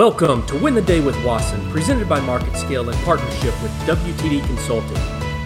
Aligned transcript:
Welcome 0.00 0.46
to 0.46 0.56
Win 0.56 0.76
the 0.76 0.80
Day 0.80 1.00
with 1.00 1.16
Wasson, 1.24 1.60
presented 1.72 2.08
by 2.08 2.20
MarketScale 2.20 2.92
in 2.92 3.04
partnership 3.04 3.52
with 3.60 3.72
WTD 3.80 4.46
Consulting. 4.46 4.96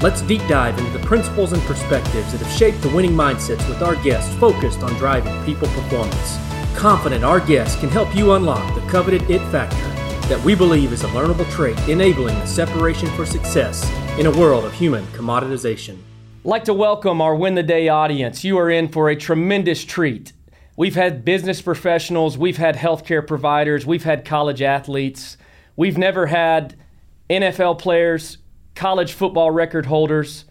Let's 0.02 0.20
deep 0.20 0.46
dive 0.46 0.78
into 0.78 0.90
the 0.90 1.06
principles 1.06 1.54
and 1.54 1.62
perspectives 1.62 2.32
that 2.32 2.42
have 2.42 2.52
shaped 2.52 2.82
the 2.82 2.90
winning 2.90 3.12
mindsets 3.12 3.66
with 3.66 3.80
our 3.80 3.96
guests 4.04 4.34
focused 4.34 4.82
on 4.82 4.92
driving 4.96 5.42
people 5.46 5.68
performance. 5.68 6.36
Confident 6.76 7.24
our 7.24 7.40
guests 7.40 7.80
can 7.80 7.88
help 7.88 8.14
you 8.14 8.32
unlock 8.32 8.74
the 8.74 8.86
coveted 8.90 9.22
it 9.30 9.40
factor 9.50 9.88
that 10.28 10.44
we 10.44 10.54
believe 10.54 10.92
is 10.92 11.02
a 11.02 11.08
learnable 11.08 11.50
trait 11.50 11.78
enabling 11.88 12.38
the 12.38 12.46
separation 12.46 13.08
for 13.16 13.24
success 13.24 13.90
in 14.18 14.26
a 14.26 14.38
world 14.38 14.66
of 14.66 14.74
human 14.74 15.06
commoditization. 15.14 15.94
I'd 15.94 16.44
like 16.44 16.64
to 16.64 16.74
welcome 16.74 17.22
our 17.22 17.34
Win 17.34 17.54
the 17.54 17.62
Day 17.62 17.88
audience. 17.88 18.44
You 18.44 18.58
are 18.58 18.68
in 18.68 18.88
for 18.88 19.08
a 19.08 19.16
tremendous 19.16 19.82
treat. 19.82 20.34
We've 20.76 20.94
had 20.94 21.24
business 21.24 21.60
professionals, 21.60 22.38
we've 22.38 22.56
had 22.56 22.76
healthcare 22.76 23.26
providers, 23.26 23.84
we've 23.84 24.04
had 24.04 24.24
college 24.24 24.62
athletes. 24.62 25.36
We've 25.76 25.98
never 25.98 26.26
had 26.26 26.76
NFL 27.30 27.78
players, 27.78 28.38
college 28.74 29.12
football 29.12 29.50
record 29.50 29.86
holders, 29.86 30.44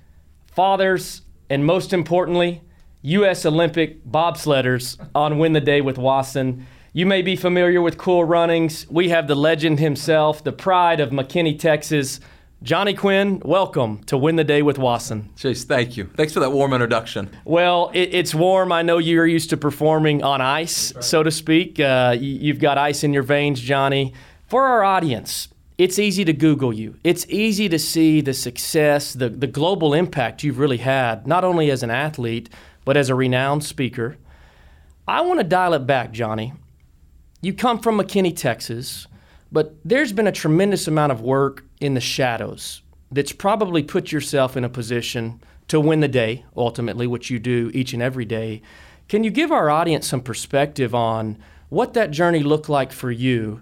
fathers, 0.51 1.21
and 1.49 1.65
most 1.65 1.93
importantly, 1.93 2.61
U.S. 3.03 3.45
Olympic 3.45 4.05
bobsledders 4.05 4.99
on 5.15 5.37
Win 5.37 5.53
the 5.53 5.61
Day 5.61 5.81
with 5.81 5.97
Wasson. 5.97 6.65
You 6.93 7.05
may 7.05 7.21
be 7.21 7.35
familiar 7.35 7.81
with 7.81 7.97
Cool 7.97 8.23
Runnings. 8.23 8.85
We 8.89 9.09
have 9.09 9.27
the 9.27 9.35
legend 9.35 9.79
himself, 9.79 10.43
the 10.43 10.51
pride 10.51 10.99
of 10.99 11.09
McKinney, 11.09 11.57
Texas, 11.57 12.19
Johnny 12.63 12.93
Quinn, 12.93 13.41
welcome 13.43 14.03
to 14.03 14.15
Win 14.15 14.35
the 14.35 14.43
Day 14.43 14.61
with 14.61 14.77
Wasson. 14.77 15.31
Chase, 15.35 15.63
thank 15.63 15.97
you. 15.97 16.11
Thanks 16.15 16.31
for 16.31 16.41
that 16.41 16.51
warm 16.51 16.73
introduction. 16.73 17.31
Well, 17.43 17.89
it, 17.91 18.13
it's 18.13 18.35
warm. 18.35 18.71
I 18.71 18.83
know 18.83 18.99
you're 18.99 19.25
used 19.25 19.49
to 19.49 19.57
performing 19.57 20.21
on 20.21 20.41
ice, 20.41 20.93
so 20.99 21.23
to 21.23 21.31
speak. 21.31 21.79
Uh, 21.79 22.15
you've 22.19 22.59
got 22.59 22.77
ice 22.77 23.03
in 23.03 23.13
your 23.13 23.23
veins, 23.23 23.59
Johnny. 23.59 24.13
For 24.47 24.63
our 24.67 24.83
audience, 24.83 25.47
it's 25.79 25.97
easy 25.97 26.23
to 26.23 26.33
Google 26.33 26.71
you. 26.71 26.99
It's 27.03 27.25
easy 27.29 27.67
to 27.67 27.79
see 27.79 28.21
the 28.21 28.33
success, 28.33 29.13
the, 29.13 29.29
the 29.29 29.47
global 29.47 29.95
impact 29.95 30.43
you've 30.43 30.59
really 30.59 30.77
had, 30.77 31.25
not 31.25 31.43
only 31.43 31.71
as 31.71 31.81
an 31.81 31.89
athlete, 31.89 32.47
but 32.85 32.95
as 32.95 33.09
a 33.09 33.15
renowned 33.15 33.63
speaker. 33.63 34.17
I 35.07 35.21
want 35.21 35.39
to 35.39 35.43
dial 35.43 35.73
it 35.73 35.87
back, 35.87 36.11
Johnny. 36.11 36.53
You 37.41 37.55
come 37.55 37.79
from 37.79 37.97
McKinney, 37.97 38.35
Texas, 38.35 39.07
but 39.51 39.75
there's 39.83 40.13
been 40.13 40.27
a 40.27 40.31
tremendous 40.31 40.87
amount 40.87 41.11
of 41.11 41.21
work 41.21 41.65
in 41.79 41.93
the 41.93 42.01
shadows 42.01 42.81
that's 43.11 43.33
probably 43.33 43.83
put 43.83 44.11
yourself 44.11 44.55
in 44.55 44.63
a 44.63 44.69
position 44.69 45.41
to 45.67 45.79
win 45.79 45.99
the 45.99 46.07
day, 46.07 46.45
ultimately, 46.55 47.07
which 47.07 47.29
you 47.29 47.39
do 47.39 47.71
each 47.73 47.93
and 47.93 48.01
every 48.01 48.25
day. 48.25 48.61
Can 49.09 49.23
you 49.23 49.29
give 49.29 49.51
our 49.51 49.69
audience 49.69 50.07
some 50.07 50.21
perspective 50.21 50.95
on 50.95 51.37
what 51.69 51.93
that 51.93 52.11
journey 52.11 52.43
looked 52.43 52.69
like 52.69 52.91
for 52.91 53.11
you 53.11 53.61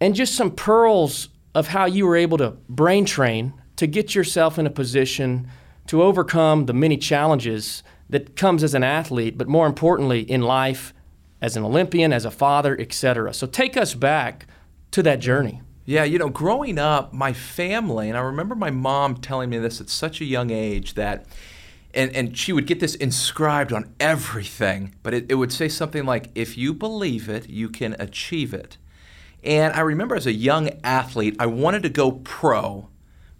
and 0.00 0.14
just 0.14 0.34
some 0.34 0.50
pearls 0.50 1.28
of 1.54 1.68
how 1.68 1.84
you 1.84 2.06
were 2.06 2.16
able 2.16 2.38
to 2.38 2.50
brain 2.68 3.04
train 3.04 3.52
to 3.76 3.86
get 3.86 4.14
yourself 4.14 4.58
in 4.58 4.66
a 4.66 4.70
position 4.70 5.48
to 5.86 6.02
overcome 6.02 6.66
the 6.66 6.72
many 6.72 6.96
challenges 6.96 7.82
that 8.08 8.36
comes 8.36 8.62
as 8.62 8.74
an 8.74 8.82
athlete, 8.82 9.36
but 9.36 9.48
more 9.48 9.66
importantly 9.66 10.20
in 10.20 10.42
life 10.42 10.94
as 11.40 11.56
an 11.56 11.64
Olympian, 11.64 12.12
as 12.12 12.24
a 12.24 12.30
father, 12.30 12.78
etc. 12.78 13.32
So 13.32 13.46
take 13.46 13.76
us 13.76 13.94
back 13.94 14.46
to 14.92 15.02
that 15.02 15.20
journey. 15.20 15.62
Yeah, 15.84 16.04
you 16.04 16.18
know, 16.18 16.28
growing 16.28 16.78
up, 16.78 17.12
my 17.12 17.32
family, 17.32 18.08
and 18.08 18.16
I 18.16 18.20
remember 18.20 18.54
my 18.54 18.70
mom 18.70 19.16
telling 19.16 19.50
me 19.50 19.58
this 19.58 19.80
at 19.80 19.88
such 19.88 20.20
a 20.20 20.24
young 20.24 20.50
age 20.50 20.94
that, 20.94 21.26
and, 21.92 22.14
and 22.14 22.36
she 22.36 22.52
would 22.52 22.66
get 22.66 22.78
this 22.80 22.94
inscribed 22.94 23.72
on 23.72 23.92
everything, 23.98 24.94
but 25.02 25.14
it, 25.14 25.26
it 25.28 25.34
would 25.34 25.52
say 25.52 25.68
something 25.68 26.04
like, 26.04 26.30
if 26.34 26.56
you 26.56 26.72
believe 26.74 27.28
it, 27.28 27.48
you 27.48 27.68
can 27.68 27.96
achieve 27.98 28.54
it. 28.54 28.76
And 29.42 29.72
I 29.74 29.80
remember 29.80 30.14
as 30.14 30.26
a 30.26 30.32
young 30.32 30.70
athlete, 30.84 31.34
I 31.38 31.46
wanted 31.46 31.82
to 31.84 31.88
go 31.88 32.12
pro, 32.12 32.88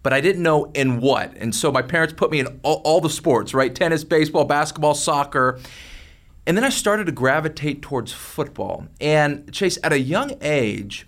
but 0.03 0.13
I 0.13 0.19
didn't 0.19 0.43
know 0.43 0.65
in 0.73 0.99
what. 0.99 1.33
And 1.37 1.55
so 1.55 1.71
my 1.71 1.83
parents 1.83 2.13
put 2.15 2.31
me 2.31 2.39
in 2.39 2.59
all, 2.63 2.81
all 2.83 3.01
the 3.01 3.09
sports, 3.09 3.53
right? 3.53 3.73
Tennis, 3.73 4.03
baseball, 4.03 4.45
basketball, 4.45 4.95
soccer. 4.95 5.59
And 6.47 6.57
then 6.57 6.63
I 6.63 6.69
started 6.69 7.05
to 7.05 7.11
gravitate 7.11 7.83
towards 7.83 8.11
football. 8.11 8.87
And 8.99 9.53
Chase, 9.53 9.77
at 9.83 9.93
a 9.93 9.99
young 9.99 10.33
age, 10.41 11.07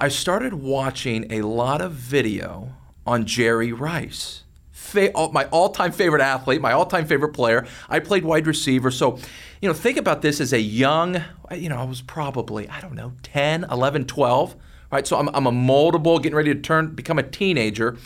I 0.00 0.08
started 0.08 0.54
watching 0.54 1.30
a 1.30 1.42
lot 1.42 1.80
of 1.80 1.92
video 1.92 2.72
on 3.06 3.26
Jerry 3.26 3.72
Rice. 3.72 4.42
Fa- 4.72 5.12
my 5.32 5.44
all-time 5.46 5.92
favorite 5.92 6.20
athlete, 6.20 6.60
my 6.60 6.72
all-time 6.72 7.06
favorite 7.06 7.32
player. 7.32 7.64
I 7.88 8.00
played 8.00 8.24
wide 8.24 8.46
receiver, 8.46 8.90
so 8.90 9.18
you 9.60 9.68
know, 9.68 9.72
think 9.72 9.96
about 9.96 10.20
this 10.20 10.40
as 10.40 10.52
a 10.52 10.60
young, 10.60 11.22
you 11.52 11.68
know, 11.68 11.78
I 11.78 11.84
was 11.84 12.02
probably, 12.02 12.68
I 12.68 12.80
don't 12.80 12.94
know, 12.94 13.12
10, 13.22 13.64
11, 13.70 14.06
12, 14.06 14.56
right? 14.90 15.06
So 15.06 15.16
I'm, 15.16 15.28
I'm 15.28 15.46
a 15.46 15.52
moldable, 15.52 16.20
getting 16.20 16.36
ready 16.36 16.52
to 16.52 16.60
turn, 16.60 16.94
become 16.94 17.18
a 17.18 17.22
teenager. 17.22 17.96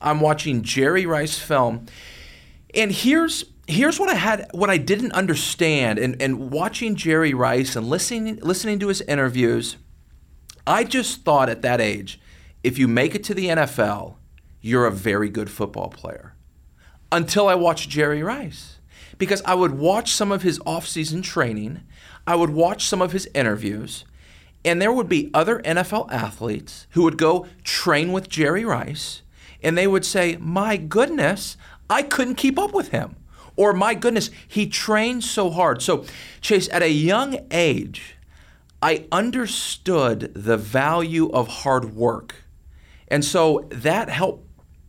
I'm 0.00 0.20
watching 0.20 0.62
Jerry 0.62 1.06
Rice 1.06 1.38
film. 1.38 1.86
And 2.74 2.90
here's 2.92 3.44
here's 3.68 3.98
what 3.98 4.08
I 4.08 4.14
had 4.14 4.48
what 4.52 4.68
I 4.68 4.76
didn't 4.76 5.12
understand 5.12 5.98
and, 5.98 6.20
and 6.20 6.50
watching 6.50 6.96
Jerry 6.96 7.34
Rice 7.34 7.76
and 7.76 7.88
listening 7.88 8.36
listening 8.42 8.78
to 8.80 8.88
his 8.88 9.00
interviews 9.02 9.76
I 10.66 10.84
just 10.84 11.22
thought 11.22 11.48
at 11.48 11.62
that 11.62 11.80
age, 11.80 12.20
if 12.64 12.78
you 12.78 12.88
make 12.88 13.14
it 13.14 13.22
to 13.24 13.34
the 13.34 13.46
NFL, 13.46 14.16
you're 14.60 14.86
a 14.86 14.90
very 14.90 15.28
good 15.28 15.48
football 15.48 15.88
player. 15.88 16.34
Until 17.12 17.48
I 17.48 17.54
watched 17.54 17.88
Jerry 17.88 18.22
Rice. 18.22 18.80
Because 19.18 19.40
I 19.42 19.54
would 19.54 19.78
watch 19.78 20.12
some 20.12 20.32
of 20.32 20.42
his 20.42 20.60
off-season 20.66 21.22
training, 21.22 21.82
I 22.26 22.34
would 22.34 22.50
watch 22.50 22.86
some 22.86 23.00
of 23.00 23.12
his 23.12 23.28
interviews, 23.34 24.04
and 24.64 24.82
there 24.82 24.92
would 24.92 25.08
be 25.08 25.30
other 25.32 25.60
NFL 25.60 26.10
athletes 26.10 26.86
who 26.90 27.04
would 27.04 27.16
go 27.16 27.46
train 27.62 28.12
with 28.12 28.28
Jerry 28.28 28.64
Rice, 28.64 29.22
and 29.62 29.78
they 29.78 29.86
would 29.86 30.04
say, 30.04 30.36
My 30.40 30.76
goodness, 30.76 31.56
I 31.88 32.02
couldn't 32.02 32.34
keep 32.34 32.58
up 32.58 32.74
with 32.74 32.88
him. 32.88 33.16
Or, 33.54 33.72
My 33.72 33.94
goodness, 33.94 34.30
he 34.46 34.66
trained 34.66 35.24
so 35.24 35.48
hard. 35.50 35.80
So, 35.80 36.04
Chase, 36.40 36.68
at 36.70 36.82
a 36.82 36.90
young 36.90 37.38
age, 37.50 38.15
I 38.82 39.06
understood 39.10 40.32
the 40.34 40.56
value 40.56 41.30
of 41.30 41.48
hard 41.48 41.94
work. 41.94 42.44
And 43.08 43.24
so 43.24 43.66
that 43.70 44.08
helped, 44.08 44.46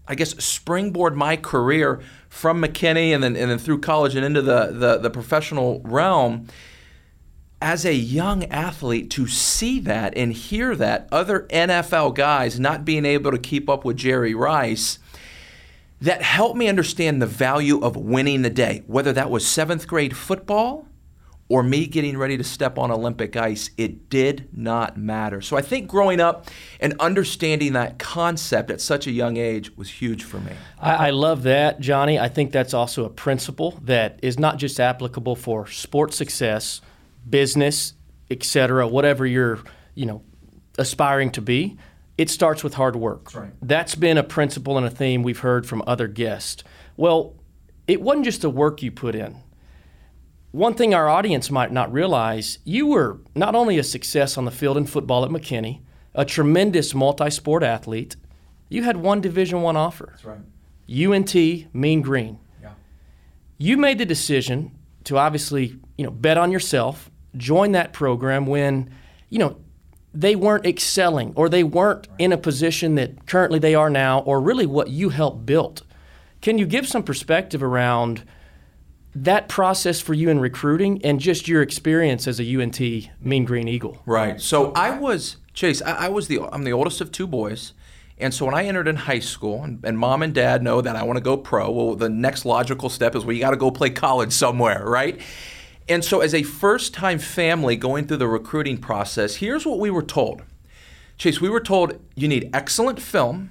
I 0.08 0.16
guess, 0.16 0.32
springboard 0.44 1.16
my 1.16 1.38
career 1.38 2.02
from 2.30 2.62
McKinney 2.62 3.14
and 3.14 3.24
then, 3.24 3.36
and 3.36 3.50
then 3.50 3.58
through 3.58 3.80
college 3.80 4.16
and 4.16 4.26
into 4.26 4.42
the, 4.42 4.68
the, 4.72 4.98
the 4.98 5.10
professional 5.10 5.82
realm. 5.84 6.48
As 7.60 7.86
a 7.86 7.96
young 7.96 8.44
athlete, 8.46 9.10
to 9.12 9.26
see 9.26 9.80
that 9.80 10.16
and 10.16 10.32
hear 10.32 10.76
that, 10.76 11.08
other 11.12 11.48
NFL 11.50 12.14
guys 12.14 12.60
not 12.60 12.86
being 12.86 13.06
able 13.06 13.32
to 13.32 13.40
keep 13.40 13.68
up 13.68 13.84
with 13.84 13.98
Jerry 13.98 14.36
Rice, 14.36 15.00
that 16.00 16.22
helped 16.22 16.56
me 16.56 16.68
understand 16.68 17.20
the 17.20 17.26
value 17.26 17.80
of 17.80 17.96
winning 17.96 18.44
the 18.44 18.52
day, 18.52 18.84
whether 18.86 19.12
that 19.14 19.32
was 19.32 19.48
seventh 19.48 19.88
grade 19.88 20.16
football 20.16 20.87
or 21.50 21.64
me 21.64 21.88
getting 21.88 22.18
ready 22.18 22.38
to 22.38 22.44
step 22.44 22.78
on 22.78 22.92
Olympic 22.92 23.36
ice, 23.38 23.70
it 23.78 24.10
did 24.10 24.50
not 24.52 24.98
matter. 24.98 25.42
So 25.42 25.56
I 25.56 25.62
think 25.62 25.88
growing 25.88 26.20
up 26.20 26.48
and 26.82 26.94
understanding 27.00 27.74
that 27.74 28.00
concept 28.00 28.70
at 28.70 28.82
such 28.82 29.08
a 29.08 29.12
young 29.12 29.38
age 29.38 29.76
was 29.78 29.90
huge 29.90 30.24
for 30.24 30.40
me. 30.40 30.52
I, 30.80 31.08
I 31.08 31.10
love 31.12 31.44
that, 31.44 31.80
Johnny. 31.80 32.20
I 32.20 32.28
think 32.28 32.52
that's 32.52 32.74
also 32.74 33.06
a 33.06 33.10
principle 33.10 33.80
that 33.84 34.20
is 34.22 34.38
not 34.38 34.58
just 34.58 34.80
applicable 34.80 35.38
for 35.38 35.68
sports 35.68 36.18
success, 36.18 36.82
business, 37.30 37.94
etc., 38.30 38.86
whatever 38.88 39.26
you're, 39.26 39.60
you 39.96 40.06
know, 40.06 40.22
aspiring 40.78 41.32
to 41.32 41.42
be. 41.42 41.78
It 42.18 42.30
starts 42.30 42.64
with 42.64 42.74
hard 42.74 42.96
work. 42.96 43.26
That's, 43.26 43.36
right. 43.36 43.54
that's 43.62 43.96
been 43.96 44.18
a 44.18 44.24
principle 44.24 44.78
and 44.78 44.86
a 44.86 44.90
theme 44.90 45.24
we've 45.24 45.40
heard 45.40 45.66
from 45.66 45.84
other 45.88 46.08
guests. 46.08 46.64
Well, 46.98 47.36
it 47.88 48.02
wasn't 48.02 48.26
just 48.26 48.42
the 48.42 48.50
work 48.50 48.82
you 48.82 48.92
put 48.92 49.16
in 49.16 49.38
one 50.52 50.74
thing 50.74 50.94
our 50.94 51.10
audience 51.10 51.52
might 51.52 51.72
not 51.72 51.92
realize 51.92 52.60
you 52.64 52.88
were 52.88 53.20
not 53.36 53.56
only 53.56 53.78
a 53.78 53.84
success 53.84 54.38
on 54.38 54.46
the 54.46 54.52
field 54.52 54.78
in 54.78 54.86
football 54.86 55.26
at 55.26 55.32
McKinney, 55.32 55.82
a 56.16 56.26
tremendous 56.26 56.96
multi 56.96 57.30
sport 57.30 57.64
athlete, 57.64 58.16
you 58.70 58.84
had 58.84 58.98
one 58.98 59.22
Division 59.22 59.62
One 59.62 59.78
offer. 59.78 60.10
That's 60.12 60.26
right. 60.26 60.40
UNT 60.90 61.74
Mean 61.74 62.02
Green. 62.02 62.40
Yeah. 62.62 62.72
You 63.58 63.78
made 63.78 63.98
the 63.98 64.06
decision 64.06 64.72
to 65.04 65.18
obviously, 65.18 65.80
you 65.98 66.06
know, 66.06 66.12
bet 66.12 66.38
on 66.38 66.52
yourself, 66.52 67.12
join 67.36 67.74
that 67.74 67.94
program 67.94 68.46
when, 68.46 68.90
you 69.30 69.40
know, 69.40 69.58
they 70.14 70.36
weren't 70.36 70.66
excelling 70.66 71.34
or 71.36 71.50
they 71.50 71.64
weren't 71.64 72.08
right. 72.08 72.20
in 72.20 72.32
a 72.32 72.38
position 72.38 72.96
that 72.96 73.28
currently 73.28 73.60
they 73.60 73.76
are 73.76 73.90
now 73.90 74.20
or 74.22 74.42
really 74.42 74.66
what 74.66 74.90
you 74.90 75.10
helped 75.10 75.46
build. 75.46 75.84
Can 76.42 76.58
you 76.58 76.66
give 76.66 76.88
some 76.88 77.04
perspective 77.04 77.62
around 77.62 78.24
that 79.24 79.48
process 79.50 80.00
for 80.00 80.14
you 80.14 80.30
in 80.30 80.40
recruiting 80.40 81.04
and 81.04 81.20
just 81.20 81.48
your 81.48 81.62
experience 81.62 82.28
as 82.28 82.40
a 82.40 82.62
UNT 82.62 82.80
Mean 82.80 83.46
Green 83.46 83.68
Eagle. 83.68 84.02
Right. 84.06 84.40
So 84.40 84.72
I 84.74 84.98
was 84.98 85.38
Chase. 85.54 85.82
I, 85.82 86.06
I 86.06 86.10
was 86.10 86.28
the 86.28 86.42
I'm 86.52 86.64
the 86.64 86.74
oldest 86.74 87.02
of 87.02 87.12
two 87.12 87.28
boys. 87.28 87.74
And 88.20 88.34
so 88.34 88.46
when 88.46 88.56
I 88.56 88.66
entered 88.66 88.88
in 88.88 88.96
high 88.96 89.20
school, 89.20 89.64
and, 89.64 89.80
and 89.84 89.98
mom 89.98 90.24
and 90.24 90.34
dad 90.34 90.64
know 90.64 90.82
that 90.82 90.96
I 90.96 91.04
want 91.04 91.18
to 91.18 91.24
go 91.24 91.38
pro, 91.38 91.70
well, 91.70 91.96
the 91.96 92.10
next 92.10 92.46
logical 92.46 92.90
step 92.90 93.16
is 93.16 93.24
well, 93.24 93.34
you 93.34 93.42
got 93.42 93.52
to 93.52 93.58
go 93.58 93.70
play 93.70 93.92
college 93.92 94.34
somewhere, 94.34 94.84
right? 94.84 95.22
And 95.88 96.04
so 96.04 96.22
as 96.22 96.34
a 96.34 96.44
first 96.44 96.94
time 96.94 97.20
family 97.20 97.76
going 97.76 98.08
through 98.08 98.18
the 98.18 98.28
recruiting 98.28 98.78
process, 98.78 99.36
here's 99.36 99.66
what 99.66 99.80
we 99.80 99.90
were 99.90 100.04
told 100.04 100.44
Chase, 101.18 101.42
we 101.42 101.50
were 101.50 101.60
told 101.60 102.00
you 102.16 102.28
need 102.28 102.50
excellent 102.54 103.02
film, 103.02 103.50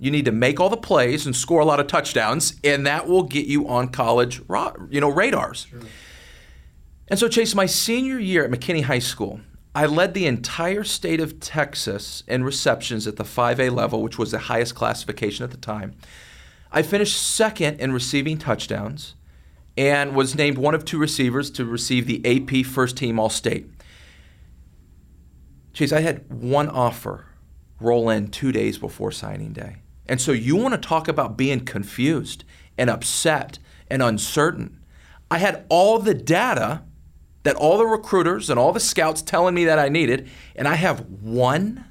you 0.00 0.10
need 0.10 0.24
to 0.24 0.32
make 0.32 0.58
all 0.58 0.70
the 0.70 0.78
plays 0.78 1.26
and 1.26 1.36
score 1.36 1.60
a 1.60 1.64
lot 1.64 1.78
of 1.78 1.86
touchdowns, 1.86 2.58
and 2.64 2.86
that 2.86 3.06
will 3.06 3.22
get 3.22 3.46
you 3.46 3.68
on 3.68 3.88
college, 3.88 4.40
you 4.88 5.00
know, 5.00 5.10
radars. 5.10 5.66
Sure. 5.70 5.80
And 7.08 7.18
so, 7.18 7.28
Chase, 7.28 7.54
my 7.54 7.66
senior 7.66 8.18
year 8.18 8.44
at 8.44 8.50
McKinney 8.50 8.84
High 8.84 8.98
School, 9.00 9.40
I 9.74 9.84
led 9.84 10.14
the 10.14 10.26
entire 10.26 10.84
state 10.84 11.20
of 11.20 11.38
Texas 11.38 12.24
in 12.26 12.42
receptions 12.44 13.06
at 13.06 13.16
the 13.16 13.24
5A 13.24 13.70
level, 13.70 14.02
which 14.02 14.18
was 14.18 14.30
the 14.30 14.38
highest 14.38 14.74
classification 14.74 15.44
at 15.44 15.50
the 15.50 15.58
time. 15.58 15.94
I 16.72 16.82
finished 16.82 17.20
second 17.20 17.78
in 17.78 17.92
receiving 17.92 18.38
touchdowns 18.38 19.16
and 19.76 20.16
was 20.16 20.34
named 20.34 20.56
one 20.56 20.74
of 20.74 20.84
two 20.84 20.98
receivers 20.98 21.50
to 21.52 21.64
receive 21.66 22.06
the 22.06 22.24
AP 22.24 22.64
First 22.64 22.96
Team 22.96 23.20
All 23.20 23.28
State. 23.28 23.68
Chase, 25.74 25.92
I 25.92 26.00
had 26.00 26.28
one 26.32 26.68
offer 26.68 27.26
roll 27.80 28.08
in 28.10 28.28
two 28.28 28.52
days 28.52 28.78
before 28.78 29.12
signing 29.12 29.52
day. 29.52 29.76
And 30.10 30.20
so 30.20 30.32
you 30.32 30.56
want 30.56 30.74
to 30.74 30.88
talk 30.88 31.06
about 31.06 31.36
being 31.36 31.60
confused 31.60 32.42
and 32.76 32.90
upset 32.90 33.60
and 33.88 34.02
uncertain. 34.02 34.80
I 35.30 35.38
had 35.38 35.64
all 35.68 36.00
the 36.00 36.14
data 36.14 36.82
that 37.44 37.54
all 37.54 37.78
the 37.78 37.86
recruiters 37.86 38.50
and 38.50 38.58
all 38.58 38.72
the 38.72 38.80
scouts 38.80 39.22
telling 39.22 39.54
me 39.54 39.64
that 39.66 39.78
I 39.78 39.88
needed, 39.88 40.28
and 40.56 40.66
I 40.66 40.74
have 40.74 41.08
one 41.22 41.84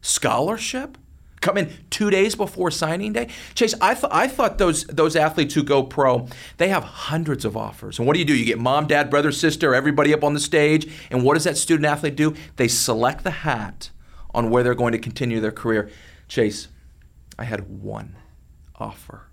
scholarship 0.00 0.96
come 1.42 1.58
in 1.58 1.70
two 1.90 2.08
days 2.08 2.34
before 2.34 2.70
signing 2.70 3.12
day. 3.12 3.28
Chase, 3.54 3.74
I, 3.82 3.92
th- 3.92 4.10
I 4.10 4.28
thought 4.28 4.56
those 4.56 4.84
those 4.84 5.14
athletes 5.14 5.52
who 5.52 5.62
go 5.62 5.82
pro, 5.82 6.28
they 6.56 6.68
have 6.68 6.84
hundreds 6.84 7.44
of 7.44 7.54
offers. 7.54 7.98
And 7.98 8.06
what 8.06 8.14
do 8.14 8.18
you 8.18 8.24
do? 8.24 8.34
You 8.34 8.46
get 8.46 8.58
mom, 8.58 8.86
dad, 8.86 9.10
brother, 9.10 9.30
sister, 9.30 9.74
everybody 9.74 10.14
up 10.14 10.24
on 10.24 10.32
the 10.32 10.40
stage. 10.40 10.90
And 11.10 11.22
what 11.22 11.34
does 11.34 11.44
that 11.44 11.58
student 11.58 11.84
athlete 11.84 12.16
do? 12.16 12.34
They 12.56 12.66
select 12.66 13.24
the 13.24 13.30
hat 13.30 13.90
on 14.34 14.48
where 14.48 14.62
they're 14.62 14.74
going 14.74 14.92
to 14.92 14.98
continue 14.98 15.38
their 15.38 15.52
career. 15.52 15.90
Chase, 16.28 16.68
I 17.38 17.44
had 17.44 17.82
one 17.82 18.16
offer. 18.76 19.26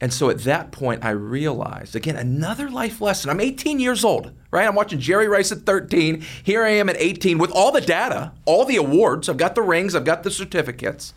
And 0.00 0.12
so 0.12 0.30
at 0.30 0.40
that 0.40 0.72
point, 0.72 1.04
I 1.04 1.10
realized 1.10 1.94
again, 1.94 2.16
another 2.16 2.68
life 2.68 3.00
lesson. 3.00 3.30
I'm 3.30 3.40
18 3.40 3.78
years 3.78 4.04
old, 4.04 4.32
right? 4.50 4.66
I'm 4.66 4.74
watching 4.74 4.98
Jerry 4.98 5.28
Rice 5.28 5.52
at 5.52 5.60
13. 5.60 6.24
Here 6.42 6.64
I 6.64 6.70
am 6.70 6.88
at 6.88 6.96
18 6.98 7.38
with 7.38 7.52
all 7.52 7.70
the 7.70 7.80
data, 7.80 8.32
all 8.44 8.64
the 8.64 8.76
awards. 8.76 9.28
I've 9.28 9.36
got 9.36 9.54
the 9.54 9.62
rings, 9.62 9.94
I've 9.94 10.04
got 10.04 10.24
the 10.24 10.30
certificates. 10.30 11.14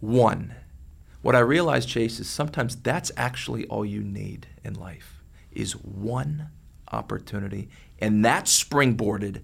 One. 0.00 0.54
What 1.20 1.36
I 1.36 1.40
realized, 1.40 1.90
Chase, 1.90 2.18
is 2.18 2.30
sometimes 2.30 2.76
that's 2.76 3.12
actually 3.18 3.66
all 3.66 3.84
you 3.84 4.02
need 4.02 4.46
in 4.64 4.72
life 4.72 5.22
is 5.52 5.72
one 5.72 6.48
opportunity. 6.90 7.68
And 7.98 8.24
that 8.24 8.46
springboarded 8.46 9.42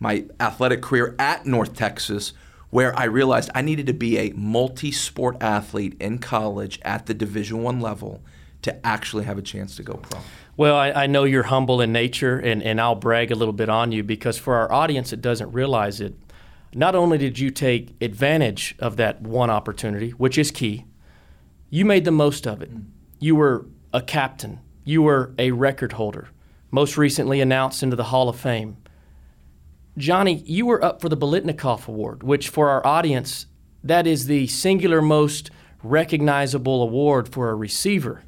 my 0.00 0.24
athletic 0.40 0.82
career 0.82 1.14
at 1.20 1.46
North 1.46 1.76
Texas 1.76 2.32
where 2.70 2.96
I 2.98 3.04
realized 3.04 3.50
I 3.54 3.62
needed 3.62 3.86
to 3.88 3.92
be 3.92 4.18
a 4.18 4.32
multi-sport 4.36 5.36
athlete 5.40 5.96
in 6.00 6.18
college 6.18 6.80
at 6.82 7.06
the 7.06 7.14
Division 7.14 7.62
One 7.62 7.80
level 7.80 8.22
to 8.62 8.86
actually 8.86 9.24
have 9.24 9.38
a 9.38 9.42
chance 9.42 9.76
to 9.76 9.82
go 9.82 9.94
pro. 9.94 10.20
Well, 10.56 10.76
I, 10.76 10.90
I, 10.90 11.06
know 11.06 11.24
you're 11.24 11.44
humble 11.44 11.80
in 11.80 11.92
nature, 11.92 12.38
and, 12.38 12.62
and 12.62 12.80
I'll 12.80 12.94
brag 12.94 13.30
a 13.32 13.34
little 13.34 13.54
bit 13.54 13.70
on 13.70 13.92
you 13.92 14.02
because 14.02 14.36
for 14.36 14.56
our 14.56 14.70
audience 14.70 15.10
that 15.10 15.22
doesn't 15.22 15.52
realize 15.52 16.00
it, 16.00 16.14
not 16.74 16.94
only 16.94 17.18
did 17.18 17.38
you 17.38 17.50
take 17.50 17.94
advantage 18.02 18.74
of 18.78 18.96
that 18.96 19.22
one 19.22 19.50
opportunity, 19.50 20.10
which 20.10 20.36
is 20.38 20.50
key, 20.50 20.84
you 21.70 21.84
made 21.84 22.04
the 22.04 22.10
most 22.10 22.46
of 22.46 22.62
it. 22.62 22.72
Mm. 22.72 22.84
You 23.18 23.36
were 23.36 23.66
a 23.92 24.02
captain, 24.02 24.60
you 24.84 25.02
were 25.02 25.34
a 25.38 25.50
record 25.52 25.92
holder, 25.92 26.28
most 26.70 26.96
recently 26.96 27.40
announced 27.40 27.82
into 27.82 27.96
the 27.96 28.04
Hall 28.04 28.28
of 28.28 28.38
Fame. 28.38 28.76
Johnny, 29.96 30.42
you 30.46 30.66
were 30.66 30.82
up 30.84 31.00
for 31.00 31.08
the 31.08 31.16
Biletnikoff 31.16 31.88
Award, 31.88 32.22
which 32.22 32.48
for 32.48 32.68
our 32.68 32.86
audience, 32.86 33.46
that 33.82 34.06
is 34.06 34.26
the 34.26 34.46
singular 34.46 35.02
most 35.02 35.50
recognizable 35.82 36.82
award 36.82 37.28
for 37.28 37.50
a 37.50 37.54
receiver. 37.54 38.22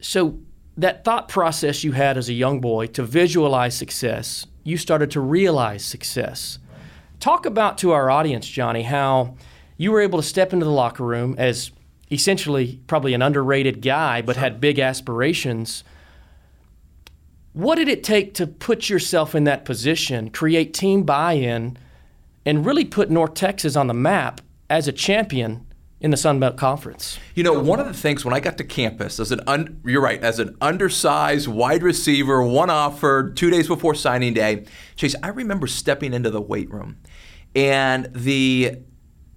So 0.00 0.38
that 0.76 1.04
thought 1.04 1.28
process 1.28 1.84
you 1.84 1.92
had 1.92 2.16
as 2.16 2.28
a 2.28 2.32
young 2.32 2.60
boy 2.60 2.86
to 2.88 3.02
visualize 3.02 3.76
success, 3.76 4.46
you 4.64 4.76
started 4.76 5.10
to 5.12 5.20
realize 5.20 5.84
success. 5.84 6.58
Talk 7.20 7.46
about 7.46 7.78
to 7.78 7.92
our 7.92 8.10
audience, 8.10 8.46
Johnny, 8.46 8.82
how 8.82 9.36
you 9.76 9.90
were 9.90 10.00
able 10.00 10.20
to 10.20 10.26
step 10.26 10.52
into 10.52 10.64
the 10.64 10.70
locker 10.70 11.04
room 11.04 11.34
as 11.38 11.70
essentially 12.10 12.80
probably 12.86 13.14
an 13.14 13.22
underrated 13.22 13.82
guy, 13.82 14.22
but 14.22 14.36
had 14.36 14.60
big 14.60 14.78
aspirations 14.78 15.84
what 17.58 17.74
did 17.74 17.88
it 17.88 18.04
take 18.04 18.34
to 18.34 18.46
put 18.46 18.88
yourself 18.88 19.34
in 19.34 19.42
that 19.42 19.64
position, 19.64 20.30
create 20.30 20.72
team 20.72 21.02
buy 21.02 21.32
in, 21.32 21.76
and 22.46 22.64
really 22.64 22.84
put 22.84 23.10
North 23.10 23.34
Texas 23.34 23.74
on 23.74 23.88
the 23.88 23.94
map 23.94 24.40
as 24.70 24.86
a 24.86 24.92
champion 24.92 25.66
in 26.00 26.12
the 26.12 26.16
Sun 26.16 26.38
Belt 26.38 26.56
Conference? 26.56 27.18
You 27.34 27.42
know, 27.42 27.58
one 27.58 27.80
of 27.80 27.86
the 27.86 27.94
things 27.94 28.24
when 28.24 28.32
I 28.32 28.38
got 28.38 28.58
to 28.58 28.64
campus 28.64 29.18
as 29.18 29.32
an 29.32 29.40
un, 29.48 29.80
you're 29.84 30.00
right, 30.00 30.22
as 30.22 30.38
an 30.38 30.56
undersized 30.60 31.48
wide 31.48 31.82
receiver, 31.82 32.44
one 32.44 32.70
offer, 32.70 33.32
two 33.34 33.50
days 33.50 33.66
before 33.66 33.96
signing 33.96 34.34
day, 34.34 34.64
Chase, 34.94 35.16
I 35.20 35.30
remember 35.30 35.66
stepping 35.66 36.14
into 36.14 36.30
the 36.30 36.40
weight 36.40 36.70
room, 36.70 36.98
and 37.56 38.08
the 38.14 38.76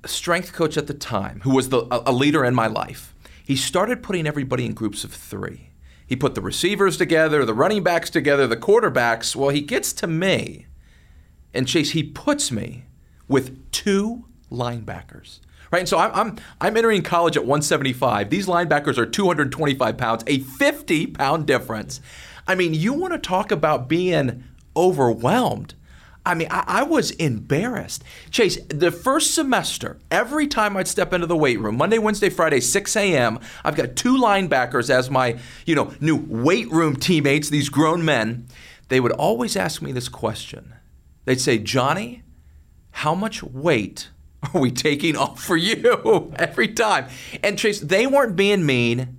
strength 0.05 0.53
coach 0.53 0.77
at 0.77 0.85
the 0.85 0.93
time, 0.93 1.41
who 1.41 1.55
was 1.55 1.69
the, 1.69 1.87
a 1.89 2.11
leader 2.11 2.45
in 2.45 2.53
my 2.53 2.67
life, 2.67 3.15
he 3.43 3.55
started 3.55 4.03
putting 4.03 4.27
everybody 4.27 4.67
in 4.67 4.75
groups 4.75 5.03
of 5.03 5.11
three. 5.11 5.70
He 6.11 6.17
put 6.17 6.35
the 6.35 6.41
receivers 6.41 6.97
together, 6.97 7.45
the 7.45 7.53
running 7.53 7.83
backs 7.83 8.09
together, 8.09 8.45
the 8.45 8.57
quarterbacks. 8.57 9.33
Well, 9.33 9.47
he 9.47 9.61
gets 9.61 9.93
to 9.93 10.07
me, 10.07 10.65
and 11.53 11.65
Chase, 11.65 11.91
he 11.91 12.03
puts 12.03 12.51
me 12.51 12.83
with 13.29 13.71
two 13.71 14.25
linebackers. 14.51 15.39
Right, 15.71 15.79
and 15.79 15.87
so 15.87 15.97
I'm, 15.97 16.11
I'm 16.13 16.37
I'm 16.59 16.75
entering 16.75 17.01
college 17.01 17.37
at 17.37 17.43
175. 17.43 18.29
These 18.29 18.47
linebackers 18.47 18.97
are 18.97 19.05
225 19.05 19.97
pounds, 19.97 20.25
a 20.27 20.39
50 20.39 21.07
pound 21.07 21.47
difference. 21.47 22.01
I 22.45 22.55
mean, 22.55 22.73
you 22.73 22.91
want 22.91 23.13
to 23.13 23.17
talk 23.17 23.49
about 23.49 23.87
being 23.87 24.43
overwhelmed. 24.75 25.75
I 26.25 26.35
mean, 26.35 26.47
I, 26.51 26.63
I, 26.67 26.83
was 26.83 27.11
embarrassed. 27.11 28.03
Chase, 28.29 28.59
the 28.67 28.91
first 28.91 29.33
semester, 29.33 29.97
every 30.11 30.45
time 30.45 30.77
I'd 30.77 30.87
step 30.87 31.13
into 31.13 31.25
the 31.25 31.35
weight 31.35 31.59
room, 31.59 31.77
Monday, 31.77 31.97
Wednesday, 31.97 32.29
Friday, 32.29 32.59
6 32.59 32.95
a.m., 32.95 33.39
I've 33.63 33.75
got 33.75 33.95
two 33.95 34.17
linebackers 34.17 34.91
as 34.91 35.09
my, 35.09 35.39
you 35.65 35.73
know, 35.73 35.93
new 35.99 36.15
weight 36.15 36.69
room 36.71 36.95
teammates, 36.95 37.49
these 37.49 37.69
grown 37.69 38.05
men. 38.05 38.47
They 38.89 38.99
would 38.99 39.13
always 39.13 39.55
ask 39.55 39.81
me 39.81 39.91
this 39.91 40.09
question. 40.09 40.75
They'd 41.25 41.41
say, 41.41 41.57
Johnny, 41.57 42.21
how 42.91 43.15
much 43.15 43.41
weight 43.41 44.09
are 44.53 44.61
we 44.61 44.69
taking 44.69 45.15
off 45.15 45.41
for 45.41 45.57
you 45.57 46.33
every 46.35 46.67
time? 46.67 47.07
And 47.41 47.57
Chase, 47.57 47.79
they 47.79 48.05
weren't 48.05 48.35
being 48.35 48.65
mean. 48.65 49.17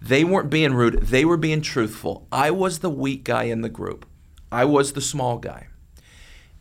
They 0.00 0.24
weren't 0.24 0.50
being 0.50 0.74
rude. 0.74 1.00
They 1.00 1.24
were 1.24 1.38
being 1.38 1.62
truthful. 1.62 2.26
I 2.30 2.50
was 2.50 2.80
the 2.80 2.90
weak 2.90 3.24
guy 3.24 3.44
in 3.44 3.62
the 3.62 3.70
group. 3.70 4.04
I 4.52 4.66
was 4.66 4.92
the 4.92 5.00
small 5.00 5.38
guy. 5.38 5.68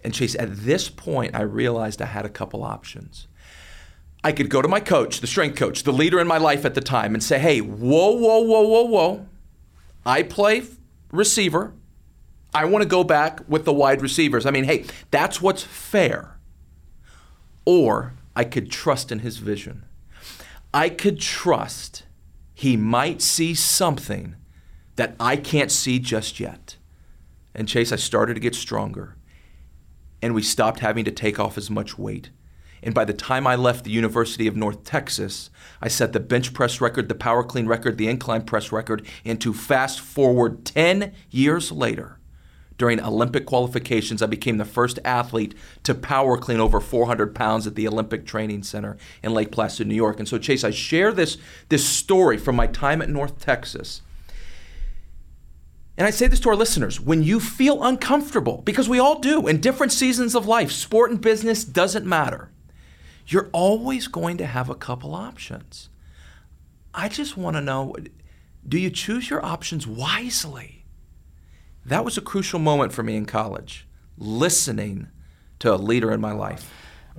And 0.04 0.14
Chase, 0.14 0.36
at 0.36 0.56
this 0.56 0.90
point, 0.90 1.36
I 1.36 1.42
realized 1.42 2.02
I 2.02 2.06
had 2.06 2.26
a 2.26 2.30
couple 2.30 2.64
options. 2.64 3.28
I 4.24 4.32
could 4.32 4.50
go 4.50 4.62
to 4.62 4.68
my 4.68 4.80
coach, 4.80 5.20
the 5.20 5.28
strength 5.28 5.58
coach, 5.58 5.84
the 5.84 5.92
leader 5.92 6.20
in 6.20 6.28
my 6.28 6.38
life 6.38 6.66
at 6.66 6.76
the 6.76 6.82
time, 6.82 7.14
and 7.14 7.24
say, 7.24 7.40
hey, 7.40 7.60
whoa, 7.60 8.12
whoa, 8.12 8.40
whoa, 8.40 8.62
whoa, 8.62 8.84
whoa. 8.84 9.26
I 10.06 10.24
play 10.24 10.64
receiver. 11.12 11.74
I 12.54 12.66
want 12.66 12.84
to 12.84 12.88
go 12.88 13.04
back 13.04 13.42
with 13.48 13.66
the 13.66 13.74
wide 13.74 14.02
receivers. 14.02 14.46
I 14.46 14.52
mean, 14.52 14.66
hey, 14.66 14.86
that's 15.12 15.42
what's 15.42 15.64
fair. 15.64 16.38
Or 17.66 18.14
I 18.36 18.44
could 18.44 18.70
trust 18.70 19.12
in 19.12 19.20
his 19.20 19.38
vision. 19.38 19.86
I 20.74 20.90
could 20.90 21.20
trust 21.20 22.04
he 22.54 22.78
might 22.78 23.22
see 23.22 23.54
something 23.54 24.36
that 24.96 25.16
I 25.20 25.36
can't 25.36 25.72
see 25.72 26.00
just 26.00 26.40
yet. 26.40 26.78
And 27.56 27.68
Chase, 27.68 27.92
I 27.92 27.96
started 27.98 28.36
to 28.36 28.40
get 28.40 28.56
stronger 28.56 29.16
and 30.24 30.34
we 30.34 30.42
stopped 30.42 30.80
having 30.80 31.04
to 31.04 31.12
take 31.12 31.38
off 31.38 31.58
as 31.58 31.70
much 31.70 32.00
weight. 32.00 32.30
And 32.82 32.96
by 32.96 33.04
the 33.04 33.14
time 33.14 33.46
I 33.46 33.58
left 33.58 33.84
the 33.84 33.92
University 33.92 34.48
of 34.48 34.56
North 34.56 34.86
Texas, 34.86 35.50
I 35.82 35.90
set 35.90 36.14
the 36.14 36.20
bench 36.22 36.54
press 36.54 36.80
record, 36.80 37.10
the 37.10 37.16
power 37.16 37.44
clean 37.44 37.68
record, 37.68 37.98
the 37.98 38.08
incline 38.08 38.44
press 38.44 38.72
record, 38.72 39.06
and 39.26 39.40
to 39.42 39.54
fast 39.54 40.00
forward 40.00 40.64
10 40.64 41.12
years 41.30 41.74
later, 41.74 42.20
during 42.78 43.02
Olympic 43.02 43.46
qualifications, 43.46 44.22
I 44.22 44.28
became 44.28 44.58
the 44.58 44.66
first 44.66 44.98
athlete 45.04 45.56
to 45.84 45.94
power 45.94 46.38
clean 46.38 46.62
over 46.62 46.80
400 46.80 47.36
pounds 47.36 47.68
at 47.68 47.76
the 47.76 47.88
Olympic 47.88 48.26
Training 48.26 48.64
Center 48.64 48.96
in 49.22 49.34
Lake 49.34 49.52
Placid, 49.52 49.88
New 49.88 49.94
York. 49.94 50.20
And 50.20 50.28
so, 50.28 50.38
Chase, 50.38 50.64
I 50.64 50.72
share 50.72 51.12
this, 51.12 51.38
this 51.68 51.86
story 51.86 52.38
from 52.38 52.56
my 52.56 52.68
time 52.68 53.02
at 53.02 53.10
North 53.10 53.40
Texas 53.40 54.02
and 55.98 56.08
I 56.08 56.10
say 56.10 56.28
this 56.28 56.40
to 56.42 56.50
our 56.50 56.56
listeners 56.56 57.00
when 57.00 57.22
you 57.22 57.40
feel 57.40 57.84
uncomfortable, 57.84 58.62
because 58.66 58.90
we 58.90 59.00
all 59.00 59.20
do 59.20 59.48
in 59.48 59.62
different 59.62 59.92
seasons 59.92 60.36
of 60.36 60.48
life, 60.48 60.72
sport 60.72 61.12
and 61.12 61.22
business 61.22 61.64
doesn't 61.64 62.06
matter, 62.06 62.50
you're 63.28 63.50
always 63.52 64.08
going 64.08 64.38
to 64.38 64.46
have 64.46 64.70
a 64.70 64.76
couple 64.76 65.14
options. 65.14 65.90
I 66.94 67.10
just 67.10 67.38
want 67.38 67.58
to 67.58 67.62
know 67.62 67.96
do 68.68 68.80
you 68.80 68.90
choose 68.90 69.30
your 69.30 69.44
options 69.44 69.86
wisely? 69.86 70.86
That 71.86 72.06
was 72.06 72.18
a 72.18 72.22
crucial 72.22 72.60
moment 72.60 72.94
for 72.94 73.04
me 73.04 73.18
in 73.18 73.26
college, 73.26 73.86
listening 74.18 75.08
to 75.60 75.74
a 75.74 75.76
leader 75.76 76.12
in 76.12 76.22
my 76.22 76.32
life. 76.32 76.72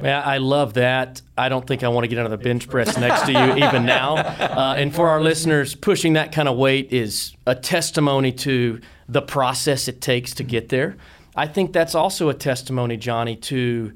Yeah, 0.03 0.21
I 0.21 0.39
love 0.39 0.75
that. 0.75 1.23
I 1.39 1.49
don't 1.49 1.67
think 1.67 1.85
I 1.85 1.89
want 1.89 2.05
to 2.05 2.09
get 2.09 2.19
under 2.19 2.37
the 2.37 2.43
bench 2.43 2.69
press 2.69 2.99
next 2.99 3.27
to 3.27 3.33
you 3.33 3.65
even 3.65 3.87
now. 3.87 4.17
Uh, 4.17 4.75
and 4.77 4.95
for 4.95 5.09
our 5.09 5.21
listeners, 5.21 5.75
pushing 5.75 6.15
that 6.15 6.33
kind 6.33 6.49
of 6.49 6.57
weight 6.57 6.93
is 6.93 7.37
a 7.47 7.55
testimony 7.55 8.33
to 8.33 8.81
the 9.09 9.23
process 9.23 9.87
it 9.87 10.01
takes 10.01 10.35
to 10.35 10.43
get 10.43 10.69
there. 10.69 10.97
I 11.37 11.47
think 11.47 11.73
that's 11.73 11.95
also 11.95 12.29
a 12.29 12.35
testimony, 12.35 12.97
Johnny, 12.97 13.37
to 13.37 13.93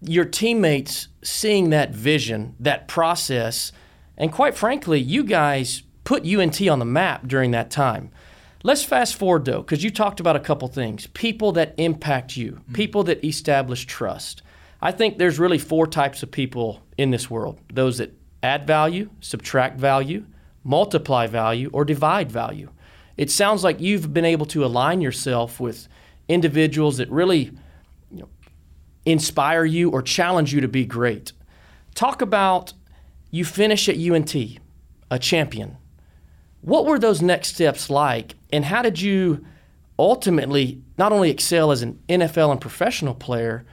your 0.00 0.24
teammates 0.24 1.08
seeing 1.22 1.70
that 1.70 1.94
vision, 1.94 2.56
that 2.58 2.88
process, 2.88 3.72
and 4.16 4.32
quite 4.32 4.56
frankly, 4.56 5.00
you 5.00 5.24
guys 5.24 5.82
put 6.04 6.26
UNT 6.26 6.60
on 6.68 6.78
the 6.78 6.84
map 6.84 7.26
during 7.26 7.50
that 7.52 7.70
time. 7.70 8.10
Let's 8.62 8.84
fast 8.84 9.16
forward 9.16 9.44
though, 9.44 9.62
because 9.62 9.82
you 9.82 9.90
talked 9.90 10.20
about 10.20 10.36
a 10.36 10.40
couple 10.40 10.68
things 10.68 11.06
people 11.08 11.52
that 11.52 11.74
impact 11.78 12.36
you, 12.36 12.60
people 12.72 13.04
that 13.04 13.24
establish 13.24 13.86
trust. 13.86 14.42
I 14.82 14.92
think 14.92 15.18
there's 15.18 15.38
really 15.38 15.58
four 15.58 15.86
types 15.86 16.22
of 16.22 16.30
people 16.30 16.82
in 16.96 17.10
this 17.10 17.30
world 17.30 17.58
those 17.72 17.98
that 17.98 18.14
add 18.42 18.66
value, 18.66 19.10
subtract 19.20 19.78
value, 19.78 20.24
multiply 20.64 21.26
value, 21.26 21.70
or 21.72 21.84
divide 21.84 22.30
value. 22.30 22.70
It 23.16 23.30
sounds 23.30 23.62
like 23.62 23.80
you've 23.80 24.14
been 24.14 24.24
able 24.24 24.46
to 24.46 24.64
align 24.64 25.00
yourself 25.00 25.60
with 25.60 25.88
individuals 26.28 26.96
that 26.98 27.10
really 27.10 27.52
you 28.10 28.20
know, 28.20 28.28
inspire 29.04 29.64
you 29.64 29.90
or 29.90 30.00
challenge 30.00 30.54
you 30.54 30.60
to 30.60 30.68
be 30.68 30.86
great. 30.86 31.32
Talk 31.94 32.22
about 32.22 32.72
you 33.30 33.44
finish 33.44 33.88
at 33.88 33.98
UNT, 33.98 34.34
a 35.10 35.18
champion. 35.18 35.76
What 36.62 36.86
were 36.86 36.98
those 36.98 37.20
next 37.22 37.54
steps 37.54 37.90
like, 37.90 38.34
and 38.52 38.64
how 38.64 38.82
did 38.82 39.00
you 39.00 39.44
ultimately 39.98 40.80
not 40.96 41.12
only 41.12 41.30
excel 41.30 41.70
as 41.70 41.82
an 41.82 41.98
NFL 42.08 42.52
and 42.52 42.60
professional 42.60 43.14
player, 43.14 43.64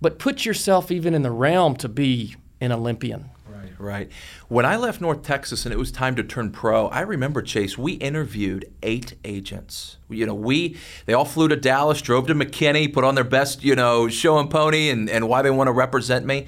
but 0.00 0.18
put 0.18 0.44
yourself 0.44 0.90
even 0.90 1.14
in 1.14 1.22
the 1.22 1.30
realm 1.30 1.76
to 1.76 1.88
be 1.88 2.36
an 2.60 2.72
Olympian? 2.72 3.30
Right, 3.48 3.72
right. 3.78 4.12
When 4.48 4.64
I 4.64 4.76
left 4.76 5.00
North 5.00 5.22
Texas 5.22 5.64
and 5.64 5.72
it 5.72 5.78
was 5.78 5.92
time 5.92 6.16
to 6.16 6.22
turn 6.22 6.50
pro, 6.50 6.88
I 6.88 7.00
remember 7.00 7.42
Chase. 7.42 7.76
We 7.76 7.92
interviewed 7.94 8.70
eight 8.82 9.14
agents. 9.24 9.98
You 10.08 10.26
know, 10.26 10.34
we 10.34 10.76
they 11.06 11.12
all 11.12 11.24
flew 11.24 11.48
to 11.48 11.56
Dallas, 11.56 12.00
drove 12.00 12.26
to 12.28 12.34
McKinney, 12.34 12.92
put 12.92 13.04
on 13.04 13.14
their 13.14 13.24
best, 13.24 13.62
you 13.62 13.74
know, 13.74 14.08
show 14.08 14.38
and 14.38 14.50
pony, 14.50 14.90
and, 14.90 15.10
and 15.10 15.28
why 15.28 15.42
they 15.42 15.50
want 15.50 15.68
to 15.68 15.72
represent 15.72 16.24
me. 16.24 16.46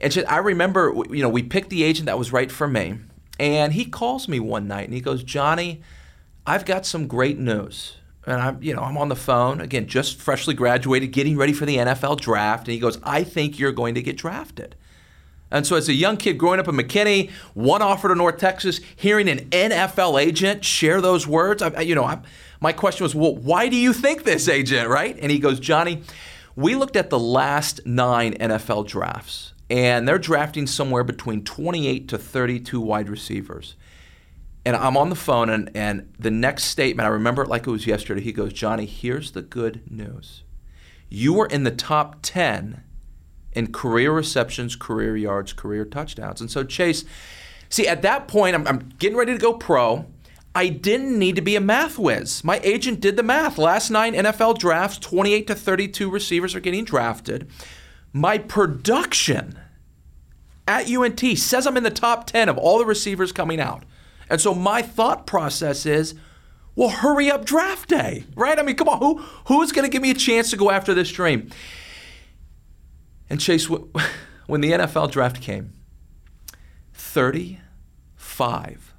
And 0.00 0.24
I 0.28 0.38
remember, 0.38 0.94
you 1.10 1.22
know, 1.22 1.28
we 1.28 1.42
picked 1.42 1.70
the 1.70 1.84
agent 1.84 2.06
that 2.06 2.18
was 2.18 2.32
right 2.32 2.50
for 2.50 2.66
me, 2.66 2.98
and 3.38 3.74
he 3.74 3.84
calls 3.84 4.28
me 4.28 4.40
one 4.40 4.66
night 4.66 4.84
and 4.84 4.94
he 4.94 5.00
goes, 5.00 5.22
Johnny, 5.22 5.82
I've 6.46 6.64
got 6.64 6.86
some 6.86 7.06
great 7.06 7.38
news. 7.38 7.96
And 8.26 8.40
I'm, 8.40 8.62
you 8.62 8.74
know, 8.74 8.82
I'm 8.82 8.98
on 8.98 9.08
the 9.08 9.16
phone 9.16 9.60
again, 9.60 9.86
just 9.86 10.20
freshly 10.20 10.54
graduated, 10.54 11.12
getting 11.12 11.36
ready 11.36 11.52
for 11.52 11.66
the 11.66 11.76
NFL 11.76 12.20
draft. 12.20 12.68
And 12.68 12.74
he 12.74 12.78
goes, 12.78 12.98
I 13.02 13.24
think 13.24 13.58
you're 13.58 13.72
going 13.72 13.94
to 13.94 14.02
get 14.02 14.16
drafted. 14.16 14.76
And 15.50 15.66
so, 15.66 15.76
as 15.76 15.88
a 15.88 15.94
young 15.94 16.16
kid 16.16 16.38
growing 16.38 16.60
up 16.60 16.68
in 16.68 16.76
McKinney, 16.76 17.30
one 17.54 17.82
offer 17.82 18.08
to 18.08 18.14
North 18.14 18.38
Texas, 18.38 18.80
hearing 18.94 19.28
an 19.28 19.50
NFL 19.50 20.22
agent 20.22 20.64
share 20.64 21.00
those 21.00 21.26
words, 21.26 21.60
I, 21.60 21.80
you 21.80 21.94
know, 21.94 22.04
I, 22.04 22.20
my 22.60 22.72
question 22.72 23.04
was, 23.04 23.14
well, 23.14 23.34
why 23.34 23.68
do 23.68 23.76
you 23.76 23.92
think 23.92 24.22
this 24.22 24.48
agent, 24.48 24.88
right? 24.88 25.18
And 25.20 25.30
he 25.30 25.38
goes, 25.38 25.58
Johnny, 25.58 26.02
we 26.54 26.76
looked 26.76 26.94
at 26.94 27.10
the 27.10 27.18
last 27.18 27.84
nine 27.84 28.34
NFL 28.34 28.86
drafts, 28.86 29.54
and 29.68 30.06
they're 30.06 30.18
drafting 30.18 30.66
somewhere 30.66 31.02
between 31.02 31.42
28 31.42 32.06
to 32.08 32.18
32 32.18 32.80
wide 32.80 33.08
receivers. 33.08 33.74
And 34.64 34.76
I'm 34.76 34.96
on 34.96 35.08
the 35.08 35.16
phone, 35.16 35.48
and, 35.48 35.70
and 35.74 36.12
the 36.18 36.30
next 36.30 36.64
statement, 36.64 37.06
I 37.06 37.10
remember 37.10 37.42
it 37.42 37.48
like 37.48 37.66
it 37.66 37.70
was 37.70 37.86
yesterday. 37.86 38.20
He 38.20 38.32
goes, 38.32 38.52
Johnny, 38.52 38.84
here's 38.84 39.32
the 39.32 39.40
good 39.40 39.90
news. 39.90 40.42
You 41.08 41.32
were 41.32 41.46
in 41.46 41.64
the 41.64 41.70
top 41.70 42.18
10 42.22 42.82
in 43.52 43.72
career 43.72 44.12
receptions, 44.12 44.76
career 44.76 45.16
yards, 45.16 45.52
career 45.52 45.84
touchdowns. 45.84 46.40
And 46.40 46.50
so, 46.50 46.62
Chase, 46.62 47.04
see, 47.68 47.88
at 47.88 48.02
that 48.02 48.28
point, 48.28 48.54
I'm, 48.54 48.66
I'm 48.66 48.90
getting 48.98 49.16
ready 49.16 49.32
to 49.32 49.38
go 49.38 49.54
pro. 49.54 50.06
I 50.54 50.68
didn't 50.68 51.18
need 51.18 51.36
to 51.36 51.42
be 51.42 51.56
a 51.56 51.60
math 51.60 51.98
whiz. 51.98 52.44
My 52.44 52.60
agent 52.62 53.00
did 53.00 53.16
the 53.16 53.22
math. 53.22 53.56
Last 53.56 53.90
nine 53.90 54.14
NFL 54.14 54.58
drafts, 54.58 54.98
28 54.98 55.46
to 55.46 55.54
32 55.54 56.10
receivers 56.10 56.54
are 56.54 56.60
getting 56.60 56.84
drafted. 56.84 57.48
My 58.12 58.38
production 58.38 59.58
at 60.66 60.90
UNT 60.90 61.20
says 61.38 61.66
I'm 61.66 61.76
in 61.76 61.84
the 61.84 61.90
top 61.90 62.26
10 62.26 62.48
of 62.48 62.58
all 62.58 62.78
the 62.78 62.84
receivers 62.84 63.32
coming 63.32 63.60
out. 63.60 63.84
And 64.30 64.40
so 64.40 64.54
my 64.54 64.80
thought 64.80 65.26
process 65.26 65.84
is, 65.84 66.14
well, 66.76 66.88
hurry 66.88 67.30
up 67.30 67.44
draft 67.44 67.88
day, 67.88 68.24
right? 68.36 68.58
I 68.58 68.62
mean, 68.62 68.76
come 68.76 68.88
on, 68.88 69.00
who 69.00 69.18
who's 69.46 69.72
going 69.72 69.84
to 69.84 69.90
give 69.90 70.00
me 70.00 70.10
a 70.10 70.14
chance 70.14 70.50
to 70.50 70.56
go 70.56 70.70
after 70.70 70.94
this 70.94 71.10
dream? 71.10 71.50
And 73.28 73.40
Chase, 73.40 73.68
when 74.46 74.60
the 74.60 74.70
NFL 74.70 75.10
draft 75.10 75.42
came, 75.42 75.72
35 76.94 78.94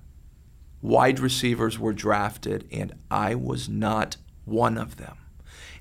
wide 0.81 1.19
receivers 1.19 1.79
were 1.79 1.93
drafted, 1.93 2.67
and 2.71 2.93
I 3.09 3.35
was 3.35 3.69
not 3.69 4.17
one 4.45 4.77
of 4.77 4.97
them. 4.97 5.17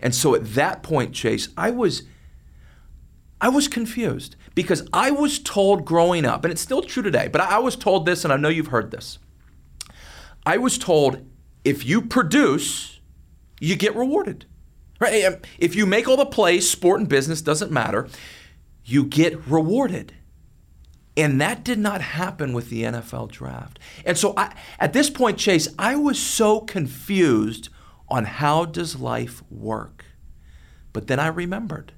And 0.00 0.14
so 0.14 0.35
at 0.35 0.54
that 0.54 0.83
point, 0.83 1.12
Chase, 1.12 1.49
I 1.57 1.71
was 1.71 2.04
I 3.42 3.49
was 3.49 3.69
confused 3.69 4.37
because 4.54 4.87
I 4.92 5.11
was 5.11 5.38
told 5.38 5.87
growing 5.87 6.26
up, 6.26 6.45
and 6.45 6.52
it's 6.52 6.61
still 6.61 6.83
true 6.83 7.02
today, 7.02 7.28
but 7.28 7.40
I 7.40 7.59
was 7.59 7.75
told 7.75 8.07
this, 8.07 8.23
and 8.23 8.33
I 8.33 8.37
know 8.37 8.50
you've 8.50 8.69
heard 8.69 8.90
this. 8.90 9.19
I 10.44 10.56
was 10.56 10.78
told 10.78 11.26
if 11.64 11.85
you 11.85 12.02
produce, 12.02 13.00
you 13.61 13.76
get 13.76 13.94
rewarded. 13.94 14.47
Right? 14.99 15.25
Um, 15.25 15.37
if 15.59 15.75
you 15.75 15.87
make 15.87 16.09
all 16.09 16.16
the 16.16 16.26
plays, 16.26 16.68
sport 16.68 17.00
and 17.00 17.09
business 17.09 17.40
doesn't 17.40 17.70
matter, 17.70 18.09
you 18.85 19.04
get 19.04 19.47
rewarded. 19.47 20.14
And 21.16 21.40
that 21.40 21.64
did 21.64 21.78
not 21.78 22.00
happen 22.00 22.52
with 22.52 22.70
the 22.70 22.85
NFL 22.85 23.30
draft. 23.30 23.78
And 24.04 24.16
so 24.16 24.35
I, 24.37 24.54
at 24.78 24.92
this 24.92 25.11
point, 25.11 25.38
Chase, 25.38 25.68
I 25.78 25.97
was 25.97 26.18
so 26.18 26.61
confused 26.61 27.68
on 28.09 28.25
how 28.25 28.64
does 28.64 29.00
life 29.00 29.42
work. 29.50 30.04
But 30.92 31.06
then 31.06 31.20
I 31.20 31.28
remembered 31.28 31.92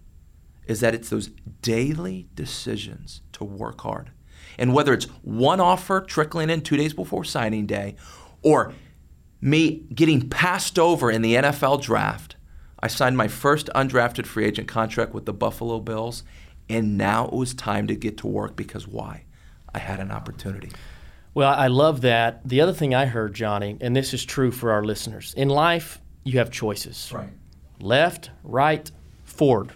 is 0.67 0.81
that 0.81 0.95
it's 0.95 1.11
those 1.11 1.31
daily 1.61 2.29
decisions 2.35 3.21
to 3.33 3.45
work 3.45 3.81
hard. 3.81 4.11
And 4.59 4.75
whether 4.75 4.93
it's 4.93 5.07
one 5.23 5.61
offer 5.61 6.01
trickling 6.01 6.51
in 6.51 6.61
two 6.61 6.77
days 6.77 6.93
before 6.93 7.25
signing 7.25 7.67
day 7.67 7.97
or 8.43 8.73
me 9.41 9.85
getting 9.95 10.29
passed 10.29 10.79
over 10.79 11.11
in 11.11 11.23
the 11.23 11.35
NFL 11.35 11.83
draft, 11.83 12.37
I 12.79 12.89
signed 12.89 13.17
my 13.17 13.29
first 13.29 13.69
undrafted 13.75 14.27
free 14.27 14.45
agent 14.45 14.69
contract 14.69 15.15
with 15.15 15.25
the 15.25 15.33
Buffalo 15.33 15.81
Bills, 15.81 16.25
and 16.69 16.99
now 16.99 17.27
it 17.27 17.33
was 17.33 17.55
time 17.55 17.87
to 17.87 17.95
get 17.95 18.19
to 18.19 18.27
work 18.27 18.57
because 18.57 18.87
why? 18.89 19.25
I 19.75 19.79
had 19.79 20.01
an 20.01 20.11
opportunity. 20.11 20.71
Well, 21.35 21.55
I 21.55 21.69
love 21.69 22.03
that. 22.03 22.47
The 22.47 22.61
other 22.61 22.73
thing 22.73 22.95
I 22.95 23.07
heard, 23.07 23.35
Johnny, 23.35 23.79
and 23.81 23.97
this 23.97 24.13
is 24.13 24.25
true 24.25 24.51
for 24.51 24.71
our 24.71 24.85
listeners 24.85 25.33
in 25.35 25.49
life, 25.49 26.01
you 26.25 26.39
have 26.39 26.51
choices 26.51 27.11
right. 27.13 27.31
left, 27.81 28.31
right, 28.45 28.91
forward. 29.25 29.73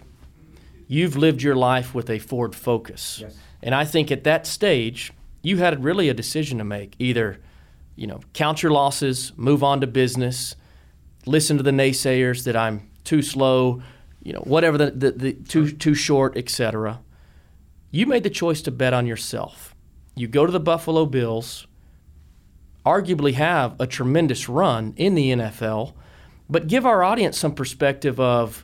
You've 0.87 1.17
lived 1.17 1.41
your 1.41 1.55
life 1.55 1.95
with 1.95 2.09
a 2.09 2.19
forward 2.19 2.55
focus. 2.55 3.19
Yes. 3.21 3.37
And 3.63 3.73
I 3.73 3.85
think 3.85 4.11
at 4.11 4.23
that 4.23 4.45
stage, 4.45 5.11
you 5.41 5.57
had 5.57 5.83
really 5.83 6.09
a 6.09 6.13
decision 6.13 6.59
to 6.59 6.63
make 6.63 6.95
either 6.99 7.39
you 7.97 8.07
know, 8.07 8.21
count 8.33 8.63
your 8.63 8.71
losses, 8.71 9.33
move 9.35 9.63
on 9.63 9.81
to 9.81 9.87
business, 9.87 10.55
listen 11.25 11.57
to 11.57 11.63
the 11.63 11.71
naysayers 11.71 12.45
that 12.45 12.55
I'm 12.55 12.89
too 13.03 13.21
slow, 13.21 13.81
you 14.23 14.31
know, 14.31 14.39
whatever 14.45 14.77
the, 14.77 14.91
the, 14.91 15.11
the 15.11 15.33
too 15.33 15.71
too 15.71 15.95
short, 15.95 16.37
etc. 16.37 17.01
You 17.91 18.05
made 18.05 18.23
the 18.23 18.29
choice 18.29 18.61
to 18.61 18.71
bet 18.71 18.93
on 18.93 19.07
yourself. 19.07 19.75
You 20.15 20.27
go 20.27 20.45
to 20.45 20.51
the 20.51 20.59
Buffalo 20.59 21.05
Bills, 21.05 21.67
arguably 22.85 23.33
have 23.33 23.75
a 23.79 23.87
tremendous 23.87 24.47
run 24.47 24.93
in 24.95 25.15
the 25.15 25.31
NFL, 25.31 25.93
but 26.49 26.67
give 26.67 26.85
our 26.85 27.03
audience 27.03 27.37
some 27.37 27.53
perspective 27.53 28.19
of 28.19 28.63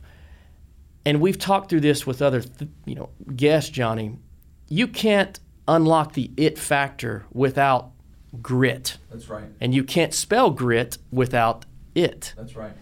and 1.06 1.20
we've 1.20 1.38
talked 1.38 1.68
through 1.68 1.80
this 1.80 2.06
with 2.06 2.22
other 2.22 2.40
th- 2.40 2.70
you 2.86 2.94
know 2.94 3.10
guests 3.34 3.70
Johnny 3.70 4.16
you 4.68 4.86
can't 4.86 5.40
unlock 5.66 6.12
the 6.14 6.30
it 6.36 6.58
factor 6.58 7.26
without 7.32 7.90
grit. 8.42 8.98
That's 9.10 9.28
right. 9.28 9.44
And 9.60 9.74
you 9.74 9.84
can't 9.84 10.14
spell 10.14 10.50
grit 10.50 10.98
without 11.10 11.64
it. 11.94 12.34
That's 12.36 12.56
right. 12.56 12.72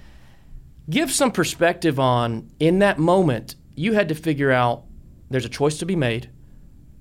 Give 0.91 1.11
some 1.11 1.31
perspective 1.31 2.01
on 2.01 2.51
in 2.59 2.81
that 2.81 2.99
moment, 2.99 3.55
you 3.75 3.93
had 3.95 4.09
to 4.09 4.15
figure 4.15 4.51
out 4.51 4.85
there's 5.31 5.45
a 5.45 5.51
choice 5.51 5.79
to 5.79 5.87
be 5.87 5.97
made. 5.97 6.29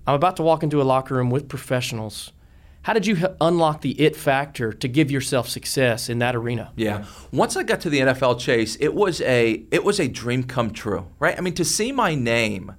I'm 0.07 0.15
about 0.15 0.37
to 0.37 0.43
walk 0.43 0.63
into 0.63 0.81
a 0.81 0.83
locker 0.83 1.15
room 1.15 1.29
with 1.29 1.47
professionals. 1.47 2.31
How 2.83 2.93
did 2.93 3.05
you 3.05 3.27
unlock 3.39 3.81
the 3.81 3.91
it 4.01 4.15
factor 4.15 4.73
to 4.73 4.87
give 4.87 5.11
yourself 5.11 5.47
success 5.47 6.09
in 6.09 6.19
that 6.19 6.35
arena? 6.35 6.71
Yeah. 6.75 7.05
Once 7.31 7.55
I 7.55 7.63
got 7.63 7.81
to 7.81 7.89
the 7.91 7.99
NFL 7.99 8.39
chase, 8.39 8.75
it 8.79 8.95
was 8.95 9.21
a 9.21 9.63
it 9.69 9.83
was 9.83 9.99
a 9.99 10.07
dream 10.07 10.43
come 10.43 10.71
true, 10.71 11.07
right? 11.19 11.37
I 11.37 11.41
mean, 11.41 11.53
to 11.55 11.65
see 11.65 11.91
my 11.91 12.15
name 12.15 12.73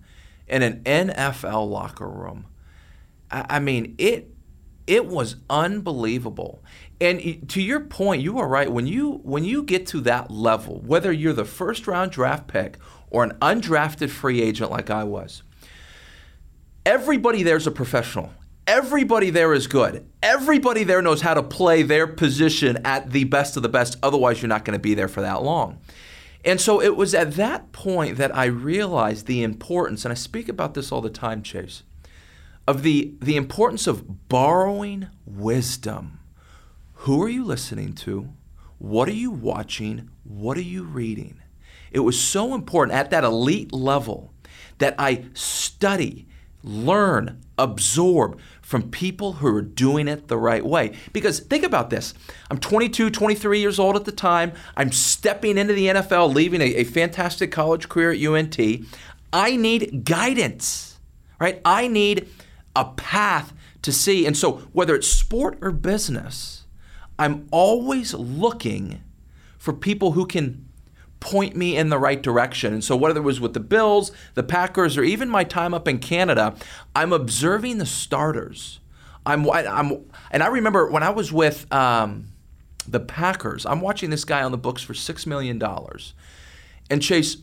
in 0.49 0.63
an 0.63 0.83
NFL 0.83 1.71
locker 1.71 2.09
room, 2.09 2.47
I, 3.31 3.47
I 3.49 3.59
mean, 3.61 3.95
it 3.99 4.32
it 4.87 5.07
was 5.07 5.37
unbelievable. 5.49 6.63
And 7.01 7.49
to 7.51 7.61
your 7.61 7.81
point, 7.81 8.23
you 8.23 8.39
are 8.39 8.49
right. 8.49 8.71
When 8.71 8.87
you 8.87 9.21
when 9.25 9.45
you 9.45 9.63
get 9.63 9.87
to 9.89 10.01
that 10.03 10.31
level, 10.31 10.81
whether 10.81 11.13
you're 11.13 11.33
the 11.33 11.45
first 11.45 11.87
round 11.87 12.13
draft 12.13 12.47
pick 12.47 12.79
or 13.11 13.25
an 13.25 13.33
undrafted 13.43 14.11
free 14.11 14.41
agent 14.41 14.71
like 14.71 14.91
I 14.91 15.05
was, 15.05 15.43
everybody 16.87 17.43
there's 17.43 17.67
a 17.67 17.73
professional. 17.73 18.33
Everybody 18.67 19.31
there 19.31 19.53
is 19.53 19.67
good. 19.67 20.07
Everybody 20.23 20.85
there 20.85 21.03
knows 21.03 21.23
how 21.23 21.35
to 21.35 21.43
play 21.43 21.83
their 21.83 22.07
position 22.07 22.79
at 22.85 23.11
the 23.11 23.25
best 23.25 23.57
of 23.57 23.65
the 23.65 23.69
best. 23.69 23.97
Otherwise, 24.03 24.41
you're 24.41 24.49
not 24.49 24.65
going 24.65 24.79
to 24.79 24.83
be 24.83 24.95
there 24.95 25.09
for 25.09 25.21
that 25.21 25.43
long. 25.43 25.81
And 26.45 26.61
so 26.61 26.81
it 26.81 26.97
was 26.97 27.15
at 27.15 27.33
that 27.33 27.73
point 27.73 28.19
that 28.19 28.35
I 28.37 28.45
realized 28.45 29.27
the 29.27 29.43
importance, 29.43 30.05
and 30.05 30.13
I 30.13 30.15
speak 30.15 30.49
about 30.49 30.75
this 30.75 30.93
all 30.93 31.01
the 31.01 31.11
time, 31.11 31.43
Chase, 31.43 31.83
of 32.67 32.83
the, 32.83 33.15
the 33.21 33.37
importance 33.37 33.87
of 33.87 34.29
borrowing 34.29 35.09
wisdom. 35.27 36.21
Who 36.95 37.23
are 37.23 37.29
you 37.29 37.45
listening 37.45 37.95
to? 37.95 38.33
What 38.79 39.09
are 39.09 39.15
you 39.15 39.31
watching? 39.31 40.11
What 40.25 40.57
are 40.57 40.63
you 40.63 40.85
reading? 40.85 41.41
It 41.91 42.01
was 42.01 42.19
so 42.21 42.55
important 42.55 42.97
at 42.97 43.11
that 43.11 43.25
elite 43.25 43.73
level 43.73 44.33
that 44.79 44.95
I 44.99 45.27
study, 45.35 46.27
learn, 46.63 47.41
absorb 47.59 48.39
from 48.61 48.91
people 48.91 49.35
who 49.35 49.55
are 49.55 49.63
doing 49.63 50.09
it 50.09 50.29
the 50.29 50.39
right 50.39 50.65
way. 50.65 50.93
Because 51.13 51.41
think 51.41 51.65
about 51.65 51.91
this 51.91 52.15
I'm 52.51 52.59
22, 52.59 53.11
23 53.11 53.61
years 53.61 53.79
old 53.79 53.97
at 53.97 54.05
the 54.05 54.13
time. 54.13 54.53
I'm 54.77 54.93
stepping 54.93 55.59
into 55.59 55.75
the 55.75 55.87
NFL, 55.87 56.35
leaving 56.35 56.61
a, 56.61 56.77
a 56.77 56.85
fantastic 56.85 57.53
college 57.53 57.89
career 57.89 58.13
at 58.13 58.21
UNT. 58.21 58.59
I 59.33 59.57
need 59.57 60.05
guidance, 60.05 60.99
right? 61.39 61.61
I 61.65 61.89
need 61.89 62.29
a 62.75 62.85
path 62.85 63.53
to 63.83 63.93
see. 63.93 64.27
And 64.27 64.37
so, 64.37 64.59
whether 64.73 64.95
it's 64.95 65.09
sport 65.09 65.59
or 65.61 65.71
business, 65.71 66.67
I'm 67.19 67.47
always 67.51 68.15
looking 68.15 69.03
for 69.59 69.73
people 69.73 70.13
who 70.13 70.27
can 70.27 70.69
point 71.21 71.55
me 71.55 71.77
in 71.77 71.89
the 71.89 71.99
right 71.99 72.21
direction. 72.21 72.73
And 72.75 72.83
so, 72.83 72.97
whether 72.97 73.21
it 73.21 73.23
was 73.23 73.41
with 73.41 73.55
the 73.55 73.61
Bills, 73.61 74.13
the 74.35 74.43
Packers, 74.43 74.97
or 74.97 75.05
even 75.05 75.29
my 75.29 75.45
time 75.45 75.75
up 75.75 75.87
in 75.87 75.99
Canada, 75.99 76.55
I'm 76.97 77.13
observing 77.13 77.79
the 77.79 77.87
starters. 77.87 78.81
I'm, 79.25 79.49
I'm 79.51 80.05
and 80.33 80.43
I 80.43 80.49
remember 80.49 80.91
when 80.91 81.05
I 81.05 81.11
was 81.11 81.33
with 81.33 81.73
um, 81.73 82.33
the 82.87 83.01
Packers, 83.01 83.65
I'm 83.67 83.81
watching 83.81 84.11
this 84.11 84.25
guy 84.25 84.43
on 84.43 84.51
the 84.51 84.59
books 84.59 84.83
for 84.83 84.95
$6 84.95 85.27
million. 85.27 85.63
And 86.91 87.03
Chase, 87.03 87.37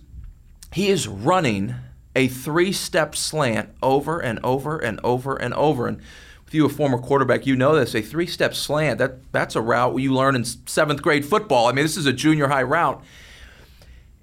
he 0.73 0.89
is 0.89 1.07
running 1.07 1.75
a 2.19 2.27
three 2.27 2.73
step 2.73 3.15
slant 3.15 3.69
over 3.81 4.19
and 4.19 4.41
over 4.43 4.77
and 4.77 4.99
over 5.05 5.37
and 5.37 5.53
over. 5.53 5.87
And 5.87 6.01
with 6.43 6.53
you, 6.53 6.65
a 6.65 6.69
former 6.69 6.97
quarterback, 6.97 7.47
you 7.47 7.55
know 7.55 7.73
this. 7.73 7.95
A 7.95 8.01
three 8.01 8.27
step 8.27 8.53
slant, 8.53 8.99
that, 8.99 9.31
that's 9.31 9.55
a 9.55 9.61
route 9.61 9.97
you 9.99 10.13
learn 10.13 10.35
in 10.35 10.43
seventh 10.43 11.01
grade 11.01 11.25
football. 11.25 11.67
I 11.67 11.71
mean, 11.71 11.85
this 11.85 11.95
is 11.95 12.05
a 12.05 12.11
junior 12.11 12.49
high 12.49 12.63
route. 12.63 13.01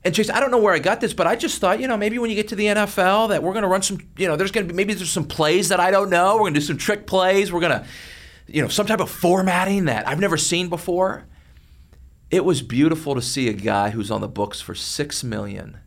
And 0.04 0.14
Chase, 0.14 0.28
I 0.28 0.40
don't 0.40 0.50
know 0.50 0.58
where 0.58 0.74
I 0.74 0.78
got 0.78 1.00
this, 1.00 1.14
but 1.14 1.26
I 1.26 1.36
just 1.36 1.58
thought, 1.58 1.80
you 1.80 1.88
know, 1.88 1.96
maybe 1.96 2.18
when 2.18 2.28
you 2.28 2.36
get 2.36 2.48
to 2.48 2.54
the 2.54 2.66
NFL, 2.66 3.30
that 3.30 3.42
we're 3.42 3.54
going 3.54 3.62
to 3.62 3.68
run 3.68 3.80
some, 3.80 3.98
you 4.18 4.28
know, 4.28 4.36
there's 4.36 4.52
going 4.52 4.68
to 4.68 4.72
be 4.72 4.76
maybe 4.76 4.92
there's 4.92 5.10
some 5.10 5.24
plays 5.24 5.70
that 5.70 5.80
I 5.80 5.90
don't 5.90 6.10
know. 6.10 6.34
We're 6.34 6.42
going 6.42 6.54
to 6.54 6.60
do 6.60 6.66
some 6.66 6.76
trick 6.76 7.06
plays. 7.06 7.50
We're 7.50 7.60
going 7.60 7.80
to, 7.80 7.86
you 8.46 8.60
know, 8.60 8.68
some 8.68 8.86
type 8.86 9.00
of 9.00 9.10
formatting 9.10 9.86
that 9.86 10.06
I've 10.06 10.20
never 10.20 10.36
seen 10.36 10.68
before. 10.68 11.24
It 12.30 12.44
was 12.44 12.60
beautiful 12.60 13.14
to 13.14 13.22
see 13.22 13.48
a 13.48 13.54
guy 13.54 13.90
who's 13.90 14.10
on 14.10 14.20
the 14.20 14.28
books 14.28 14.60
for 14.60 14.74
six 14.74 15.24
million 15.24 15.78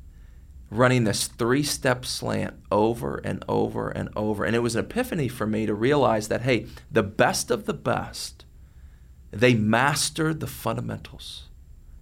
running 0.70 1.04
this 1.04 1.28
three 1.28 1.64
step 1.64 2.06
slant 2.06 2.56
over 2.72 3.18
and 3.24 3.44
over 3.48 3.90
and 3.90 4.10
over. 4.16 4.46
And 4.46 4.56
it 4.56 4.60
was 4.60 4.76
an 4.76 4.86
epiphany 4.86 5.28
for 5.28 5.48
me 5.48 5.66
to 5.66 5.74
realize 5.74 6.28
that, 6.28 6.42
hey, 6.42 6.68
the 6.92 7.04
best 7.04 7.50
of 7.50 7.66
the 7.66 7.74
best, 7.74 8.46
they 9.32 9.54
mastered 9.54 10.40
the 10.40 10.48
fundamentals. 10.48 11.50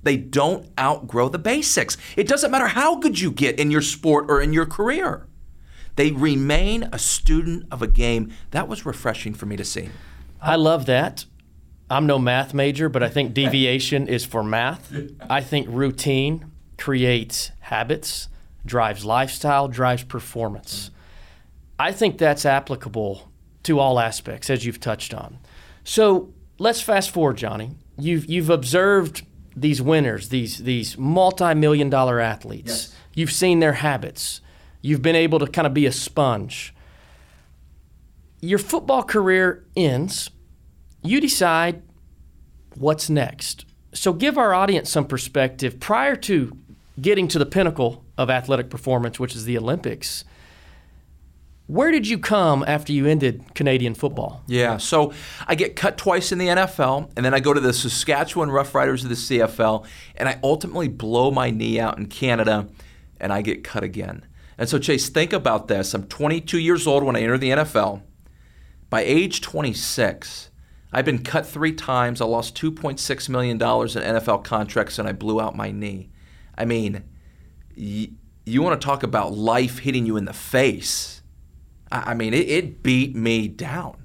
They 0.04 0.18
don't 0.18 0.70
outgrow 0.80 1.30
the 1.30 1.40
basics. 1.40 1.98
It 2.16 2.28
doesn't 2.28 2.52
matter 2.52 2.68
how 2.68 2.98
good 2.98 3.20
you 3.20 3.32
get 3.32 3.60
in 3.60 3.72
your 3.72 3.82
sport 3.82 4.26
or 4.30 4.42
in 4.42 4.54
your 4.54 4.66
career. 4.66 5.28
They 5.96 6.12
remain 6.12 6.88
a 6.92 7.00
student 7.00 7.66
of 7.72 7.82
a 7.82 7.88
game. 7.88 8.32
That 8.52 8.68
was 8.68 8.86
refreshing 8.86 9.34
for 9.34 9.48
me 9.48 9.56
to 9.58 9.66
see. 9.66 9.90
I 10.42 10.56
love 10.56 10.86
that. 10.86 11.26
I'm 11.90 12.06
no 12.06 12.20
math 12.20 12.54
major, 12.54 12.90
but 12.90 13.02
I 13.02 13.10
think 13.10 13.34
deviation 13.34 14.08
is 14.08 14.24
for 14.24 14.44
math. 14.44 14.94
I 15.30 15.42
think 15.42 15.68
routine 15.70 16.52
creates 16.78 17.52
habits 17.62 18.30
drives 18.68 19.04
lifestyle, 19.04 19.68
drives 19.68 20.04
performance. 20.04 20.92
I 21.80 21.92
think 21.92 22.18
that's 22.18 22.46
applicable 22.46 23.32
to 23.64 23.80
all 23.80 24.00
aspects, 24.00 24.50
as 24.50 24.66
you've 24.66 24.80
touched 24.80 25.14
on. 25.14 25.40
So 25.84 26.34
let's 26.60 26.82
fast 26.82 27.12
forward, 27.12 27.38
Johnny. 27.38 27.72
You've 27.98 28.26
you've 28.26 28.50
observed 28.50 29.26
these 29.56 29.82
winners, 29.82 30.30
these 30.30 30.60
these 30.60 30.98
multi-million 30.98 31.90
dollar 31.90 32.20
athletes. 32.20 32.68
Yes. 32.68 32.96
You've 33.16 33.32
seen 33.32 33.60
their 33.60 33.74
habits. 33.74 34.42
You've 34.82 35.02
been 35.02 35.16
able 35.16 35.40
to 35.40 35.48
kind 35.48 35.66
of 35.66 35.74
be 35.74 35.86
a 35.88 35.92
sponge. 35.92 36.74
Your 38.42 38.60
football 38.60 39.04
career 39.04 39.66
ends. 39.76 40.30
You 41.04 41.20
decide 41.20 41.82
what's 42.76 43.10
next. 43.10 43.66
So 43.94 44.14
give 44.14 44.38
our 44.38 44.54
audience 44.54 44.90
some 44.92 45.06
perspective 45.06 45.80
prior 45.80 46.16
to 46.18 46.56
getting 47.00 47.28
to 47.30 47.40
the 47.40 47.46
pinnacle 47.46 48.06
of 48.18 48.30
athletic 48.30 48.70
performance, 48.70 49.20
which 49.20 49.36
is 49.36 49.46
the 49.46 49.58
Olympics. 49.58 50.24
Where 51.68 51.92
did 51.92 52.08
you 52.08 52.18
come 52.18 52.64
after 52.66 52.94
you 52.94 53.08
ended 53.08 53.54
Canadian 53.54 53.94
football? 53.94 54.42
Yeah, 54.48 54.78
so 54.78 55.12
I 55.48 55.56
get 55.56 55.76
cut 55.76 55.98
twice 55.98 56.32
in 56.32 56.38
the 56.38 56.48
NFL, 56.48 57.12
and 57.18 57.26
then 57.26 57.34
I 57.34 57.42
go 57.42 57.54
to 57.54 57.60
the 57.60 57.74
Saskatchewan 57.74 58.50
Roughriders 58.50 59.04
of 59.04 59.10
the 59.10 59.16
CFL, 59.16 59.86
and 60.16 60.30
I 60.30 60.40
ultimately 60.42 60.88
blow 60.88 61.30
my 61.30 61.50
knee 61.50 61.78
out 61.78 61.98
in 61.98 62.06
Canada, 62.06 62.70
and 63.20 63.34
I 63.34 63.42
get 63.42 63.66
cut 63.66 63.84
again. 63.84 64.26
And 64.58 64.70
so, 64.70 64.80
Chase, 64.80 65.10
think 65.10 65.34
about 65.34 65.68
this. 65.68 65.94
I'm 65.94 66.08
22 66.08 66.58
years 66.58 66.88
old 66.88 67.04
when 67.04 67.18
I 67.18 67.22
enter 67.22 67.38
the 67.38 67.50
NFL. 67.50 68.02
By 68.90 69.02
age 69.02 69.42
26, 69.42 70.50
I've 70.94 71.06
been 71.06 71.22
cut 71.22 71.46
three 71.46 71.74
times. 71.74 72.22
I 72.22 72.26
lost 72.26 72.56
$2.6 72.56 73.30
million 73.30 73.58
in 73.58 73.60
NFL 73.60 74.46
contracts, 74.46 74.98
and 74.98 75.08
I 75.08 75.12
blew 75.12 75.42
out 75.42 75.56
my 75.56 75.72
knee. 75.72 76.10
I 76.58 76.66
mean, 76.66 77.04
y- 77.78 78.10
you 78.46 78.62
want 78.62 78.80
to 78.80 78.86
talk 78.86 79.04
about 79.04 79.34
life 79.34 79.80
hitting 79.80 80.06
you 80.06 80.18
in 80.18 80.26
the 80.26 80.34
face. 80.34 81.22
I, 81.92 82.12
I 82.12 82.14
mean, 82.14 82.34
it, 82.34 82.50
it 82.50 82.84
beat 82.84 83.16
me 83.16 83.48
down. 83.48 83.98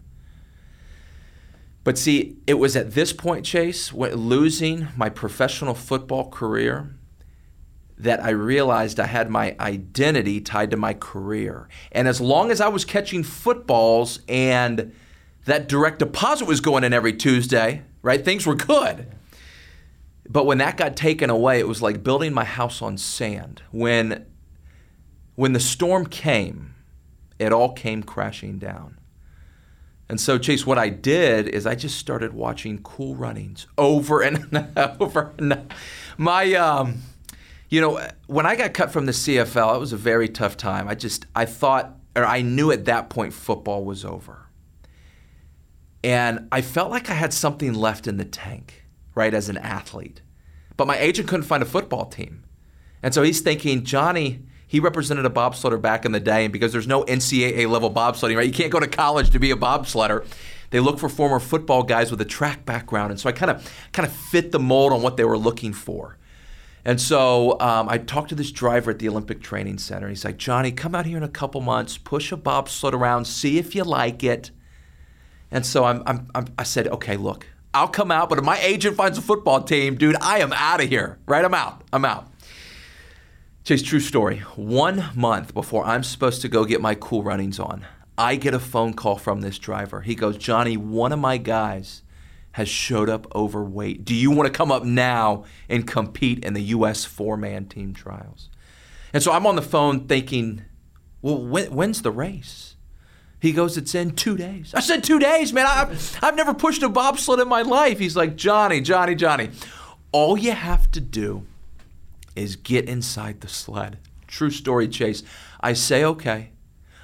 But 1.84 1.98
see, 1.98 2.36
it 2.46 2.54
was 2.54 2.76
at 2.76 2.92
this 2.92 3.12
point, 3.12 3.44
Chase, 3.44 3.92
losing 3.92 4.88
my 4.96 5.08
professional 5.08 5.74
football 5.74 6.30
career, 6.30 6.94
that 7.98 8.22
I 8.22 8.30
realized 8.30 8.98
I 8.98 9.06
had 9.06 9.30
my 9.30 9.54
identity 9.60 10.40
tied 10.40 10.72
to 10.72 10.76
my 10.76 10.92
career. 10.92 11.68
And 11.92 12.08
as 12.08 12.20
long 12.20 12.50
as 12.50 12.60
I 12.60 12.68
was 12.68 12.84
catching 12.84 13.22
footballs 13.22 14.20
and 14.28 14.92
that 15.44 15.68
direct 15.68 16.00
deposit 16.00 16.46
was 16.46 16.60
going 16.60 16.82
in 16.82 16.92
every 16.92 17.12
Tuesday, 17.12 17.82
right, 18.02 18.24
things 18.24 18.44
were 18.44 18.56
good. 18.56 19.06
But 20.28 20.46
when 20.46 20.58
that 20.58 20.76
got 20.76 20.96
taken 20.96 21.30
away, 21.30 21.58
it 21.58 21.66
was 21.68 21.82
like 21.82 22.02
building 22.02 22.32
my 22.32 22.44
house 22.44 22.80
on 22.80 22.96
sand. 22.96 23.62
When, 23.70 24.26
when 25.34 25.52
the 25.52 25.60
storm 25.60 26.06
came, 26.06 26.74
it 27.38 27.52
all 27.52 27.72
came 27.72 28.02
crashing 28.02 28.58
down. 28.58 28.98
And 30.08 30.20
so, 30.20 30.38
Chase, 30.38 30.66
what 30.66 30.78
I 30.78 30.90
did 30.90 31.48
is 31.48 31.66
I 31.66 31.74
just 31.74 31.98
started 31.98 32.34
watching 32.34 32.78
Cool 32.82 33.16
Runnings 33.16 33.66
over 33.78 34.20
and 34.20 34.68
over. 35.00 35.32
And 35.38 35.72
my, 36.18 36.52
um, 36.54 37.02
you 37.70 37.80
know, 37.80 38.06
when 38.26 38.44
I 38.44 38.54
got 38.54 38.74
cut 38.74 38.92
from 38.92 39.06
the 39.06 39.12
CFL, 39.12 39.74
it 39.74 39.78
was 39.78 39.92
a 39.92 39.96
very 39.96 40.28
tough 40.28 40.56
time. 40.56 40.86
I 40.86 40.94
just, 40.94 41.26
I 41.34 41.46
thought, 41.46 41.96
or 42.14 42.26
I 42.26 42.42
knew 42.42 42.70
at 42.70 42.84
that 42.84 43.10
point 43.10 43.32
football 43.32 43.84
was 43.84 44.04
over. 44.04 44.46
And 46.04 46.48
I 46.52 46.60
felt 46.60 46.90
like 46.90 47.08
I 47.08 47.14
had 47.14 47.32
something 47.32 47.72
left 47.72 48.06
in 48.06 48.18
the 48.18 48.24
tank 48.24 48.81
right, 49.14 49.32
as 49.32 49.48
an 49.48 49.58
athlete. 49.58 50.22
But 50.76 50.86
my 50.86 50.98
agent 50.98 51.28
couldn't 51.28 51.44
find 51.44 51.62
a 51.62 51.66
football 51.66 52.06
team. 52.06 52.44
And 53.02 53.12
so 53.12 53.22
he's 53.22 53.40
thinking, 53.40 53.84
Johnny, 53.84 54.42
he 54.66 54.80
represented 54.80 55.26
a 55.26 55.30
bobsledder 55.30 55.80
back 55.80 56.04
in 56.04 56.12
the 56.12 56.20
day, 56.20 56.44
and 56.44 56.52
because 56.52 56.72
there's 56.72 56.86
no 56.86 57.04
NCAA 57.04 57.68
level 57.68 57.90
bobsledding, 57.90 58.36
right? 58.36 58.46
You 58.46 58.52
can't 58.52 58.72
go 58.72 58.80
to 58.80 58.86
college 58.86 59.30
to 59.30 59.38
be 59.38 59.50
a 59.50 59.56
bobsledder. 59.56 60.24
They 60.70 60.80
look 60.80 60.98
for 60.98 61.10
former 61.10 61.38
football 61.38 61.82
guys 61.82 62.10
with 62.10 62.20
a 62.22 62.24
track 62.24 62.64
background, 62.64 63.10
and 63.10 63.20
so 63.20 63.28
I 63.28 63.32
kind 63.32 63.50
of 63.50 63.70
kind 63.92 64.06
of 64.08 64.12
fit 64.14 64.52
the 64.52 64.58
mold 64.58 64.92
on 64.92 65.02
what 65.02 65.18
they 65.18 65.24
were 65.24 65.36
looking 65.36 65.74
for. 65.74 66.16
And 66.84 67.00
so 67.00 67.60
um, 67.60 67.88
I 67.88 67.98
talked 67.98 68.30
to 68.30 68.34
this 68.34 68.50
driver 68.50 68.90
at 68.90 68.98
the 68.98 69.08
Olympic 69.08 69.40
Training 69.40 69.78
Center. 69.78 70.06
And 70.06 70.16
he's 70.16 70.24
like, 70.24 70.36
Johnny, 70.36 70.72
come 70.72 70.94
out 70.94 71.06
here 71.06 71.16
in 71.16 71.22
a 71.22 71.28
couple 71.28 71.60
months, 71.60 71.96
push 71.96 72.32
a 72.32 72.36
bobsled 72.36 72.92
around, 72.92 73.26
see 73.26 73.58
if 73.58 73.74
you 73.74 73.84
like 73.84 74.24
it. 74.24 74.50
And 75.50 75.64
so 75.64 75.84
I'm, 75.84 76.02
I'm, 76.06 76.28
I'm, 76.34 76.46
i 76.58 76.64
said, 76.64 76.88
okay, 76.88 77.16
look, 77.16 77.46
I'll 77.74 77.88
come 77.88 78.10
out, 78.10 78.28
but 78.28 78.38
if 78.38 78.44
my 78.44 78.58
agent 78.60 78.96
finds 78.96 79.16
a 79.16 79.22
football 79.22 79.62
team, 79.62 79.96
dude, 79.96 80.16
I 80.20 80.40
am 80.40 80.52
out 80.52 80.82
of 80.82 80.88
here. 80.88 81.18
Right? 81.26 81.44
I'm 81.44 81.54
out. 81.54 81.82
I'm 81.92 82.04
out. 82.04 82.28
Chase, 83.64 83.82
true 83.82 84.00
story. 84.00 84.38
One 84.56 85.10
month 85.14 85.54
before 85.54 85.84
I'm 85.84 86.02
supposed 86.02 86.42
to 86.42 86.48
go 86.48 86.64
get 86.64 86.80
my 86.80 86.94
cool 86.94 87.22
runnings 87.22 87.58
on, 87.58 87.86
I 88.18 88.36
get 88.36 88.54
a 88.54 88.58
phone 88.58 88.92
call 88.92 89.16
from 89.16 89.40
this 89.40 89.58
driver. 89.58 90.02
He 90.02 90.14
goes, 90.14 90.36
Johnny, 90.36 90.76
one 90.76 91.12
of 91.12 91.18
my 91.18 91.38
guys 91.38 92.02
has 92.52 92.68
showed 92.68 93.08
up 93.08 93.32
overweight. 93.34 94.04
Do 94.04 94.14
you 94.14 94.30
want 94.30 94.52
to 94.52 94.52
come 94.52 94.70
up 94.70 94.84
now 94.84 95.44
and 95.68 95.86
compete 95.86 96.44
in 96.44 96.52
the 96.52 96.62
U.S. 96.62 97.04
four 97.04 97.36
man 97.36 97.66
team 97.66 97.94
trials? 97.94 98.50
And 99.14 99.22
so 99.22 99.32
I'm 99.32 99.46
on 99.46 99.56
the 99.56 99.62
phone 99.62 100.06
thinking, 100.06 100.62
well, 101.22 101.42
when, 101.42 101.72
when's 101.72 102.02
the 102.02 102.10
race? 102.10 102.71
He 103.42 103.50
goes, 103.50 103.76
it's 103.76 103.92
in 103.96 104.12
two 104.12 104.36
days. 104.36 104.72
I 104.72 104.78
said, 104.78 105.02
two 105.02 105.18
days, 105.18 105.52
man. 105.52 105.66
I've, 105.68 106.18
I've 106.22 106.36
never 106.36 106.54
pushed 106.54 106.84
a 106.84 106.88
bobsled 106.88 107.40
in 107.40 107.48
my 107.48 107.62
life. 107.62 107.98
He's 107.98 108.14
like, 108.14 108.36
Johnny, 108.36 108.80
Johnny, 108.80 109.16
Johnny. 109.16 109.50
All 110.12 110.38
you 110.38 110.52
have 110.52 110.88
to 110.92 111.00
do 111.00 111.44
is 112.36 112.54
get 112.54 112.88
inside 112.88 113.40
the 113.40 113.48
sled. 113.48 113.98
True 114.28 114.50
story, 114.50 114.86
Chase. 114.86 115.24
I 115.60 115.72
say, 115.72 116.04
okay. 116.04 116.50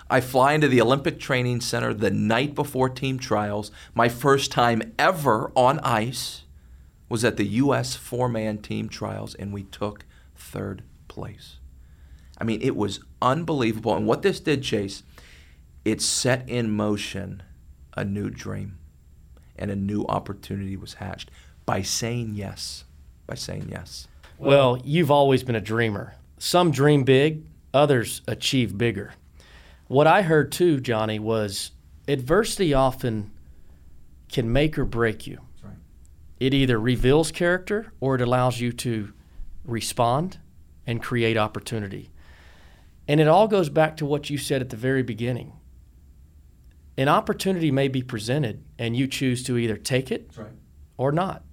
I 0.09 0.20
fly 0.20 0.53
into 0.53 0.68
the 0.68 0.81
Olympic 0.81 1.18
Training 1.18 1.61
Center 1.61 1.92
the 1.92 2.12
night 2.12 2.55
before 2.55 2.88
team 2.88 3.18
trials. 3.18 3.72
My 3.92 4.09
first 4.09 4.53
time 4.53 4.94
ever 4.96 5.51
on 5.57 5.81
ice 5.81 6.44
was 7.09 7.24
at 7.24 7.37
the 7.37 7.46
U.S. 7.46 7.96
four 7.96 8.29
man 8.29 8.59
team 8.59 8.88
trials, 8.88 9.35
and 9.35 9.53
we 9.53 9.64
took 9.64 10.05
third 10.37 10.85
place. 11.09 11.57
I 12.40 12.44
mean, 12.44 12.62
it 12.62 12.77
was 12.77 13.01
unbelievable. 13.20 13.96
And 13.96 14.07
what 14.07 14.22
this 14.22 14.38
did, 14.38 14.62
Chase, 14.62 15.03
it 15.84 16.00
set 16.00 16.48
in 16.48 16.70
motion 16.70 17.42
a 17.96 18.04
new 18.04 18.30
dream 18.30 18.78
and 19.56 19.70
a 19.70 19.76
new 19.76 20.04
opportunity 20.06 20.76
was 20.76 20.94
hatched 20.94 21.30
by 21.66 21.82
saying 21.82 22.34
yes. 22.34 22.84
By 23.26 23.34
saying 23.34 23.68
yes. 23.70 24.08
Well, 24.38 24.80
you've 24.84 25.10
always 25.10 25.42
been 25.42 25.56
a 25.56 25.60
dreamer. 25.60 26.14
Some 26.38 26.70
dream 26.70 27.02
big, 27.02 27.44
others 27.74 28.22
achieve 28.28 28.78
bigger. 28.78 29.12
What 29.88 30.06
I 30.06 30.22
heard 30.22 30.52
too, 30.52 30.80
Johnny, 30.80 31.18
was 31.18 31.72
adversity 32.06 32.72
often 32.72 33.32
can 34.30 34.52
make 34.52 34.78
or 34.78 34.84
break 34.84 35.26
you. 35.26 35.40
Right. 35.62 35.74
It 36.38 36.54
either 36.54 36.78
reveals 36.78 37.32
character 37.32 37.92
or 38.00 38.14
it 38.14 38.20
allows 38.20 38.60
you 38.60 38.72
to 38.72 39.12
respond 39.64 40.38
and 40.86 41.02
create 41.02 41.36
opportunity. 41.36 42.10
And 43.06 43.20
it 43.20 43.28
all 43.28 43.48
goes 43.48 43.68
back 43.68 43.96
to 43.98 44.06
what 44.06 44.30
you 44.30 44.38
said 44.38 44.60
at 44.60 44.70
the 44.70 44.76
very 44.76 45.02
beginning. 45.02 45.52
An 46.98 47.08
opportunity 47.08 47.70
may 47.70 47.88
be 47.88 48.02
presented, 48.02 48.64
and 48.78 48.96
you 48.96 49.06
choose 49.06 49.44
to 49.44 49.56
either 49.56 49.76
take 49.76 50.11
it 50.11 50.30
right. 50.37 50.48
or 50.96 51.12
not. 51.12 51.44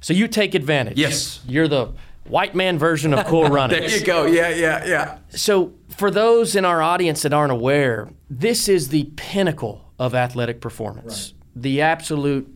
So 0.00 0.14
you 0.14 0.26
take 0.26 0.54
advantage. 0.54 0.98
Yes. 0.98 1.40
You're 1.46 1.68
the 1.68 1.92
white 2.28 2.54
man 2.54 2.78
version 2.78 3.12
of 3.14 3.26
cool 3.26 3.44
running. 3.48 3.78
there 3.78 3.90
you 3.90 4.04
go. 4.04 4.24
Yeah, 4.24 4.48
yeah, 4.48 4.86
yeah. 4.86 5.18
So, 5.28 5.74
for 5.96 6.10
those 6.10 6.56
in 6.56 6.64
our 6.64 6.82
audience 6.82 7.22
that 7.22 7.32
aren't 7.32 7.52
aware, 7.52 8.10
this 8.28 8.68
is 8.68 8.88
the 8.88 9.04
pinnacle 9.16 9.92
of 9.98 10.14
athletic 10.14 10.60
performance, 10.60 11.32
right. 11.32 11.62
the 11.62 11.80
absolute 11.82 12.52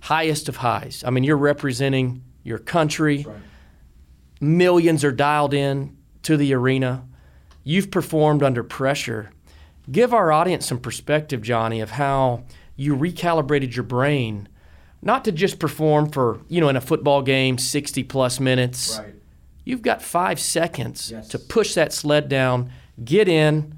highest 0.00 0.48
of 0.48 0.56
highs. 0.56 1.02
I 1.06 1.10
mean, 1.10 1.24
you're 1.24 1.36
representing 1.36 2.22
your 2.42 2.58
country. 2.58 3.24
Right. 3.26 3.36
Millions 4.40 5.04
are 5.04 5.12
dialed 5.12 5.54
in 5.54 5.96
to 6.22 6.36
the 6.36 6.54
arena. 6.54 7.04
You've 7.64 7.90
performed 7.90 8.42
under 8.42 8.62
pressure. 8.62 9.30
Give 9.90 10.12
our 10.12 10.30
audience 10.30 10.66
some 10.66 10.78
perspective, 10.78 11.42
Johnny, 11.42 11.80
of 11.80 11.92
how 11.92 12.44
you 12.76 12.96
recalibrated 12.96 13.74
your 13.74 13.84
brain 13.84 14.48
not 15.00 15.24
to 15.24 15.32
just 15.32 15.58
perform 15.58 16.10
for, 16.10 16.40
you 16.48 16.60
know, 16.60 16.68
in 16.68 16.76
a 16.76 16.80
football 16.80 17.22
game, 17.22 17.58
60 17.58 18.02
plus 18.04 18.40
minutes. 18.40 18.98
Right. 18.98 19.14
You've 19.64 19.82
got 19.82 20.02
five 20.02 20.40
seconds 20.40 21.10
yes. 21.10 21.28
to 21.28 21.38
push 21.38 21.74
that 21.74 21.92
sled 21.92 22.28
down, 22.28 22.70
get 23.04 23.28
in, 23.28 23.74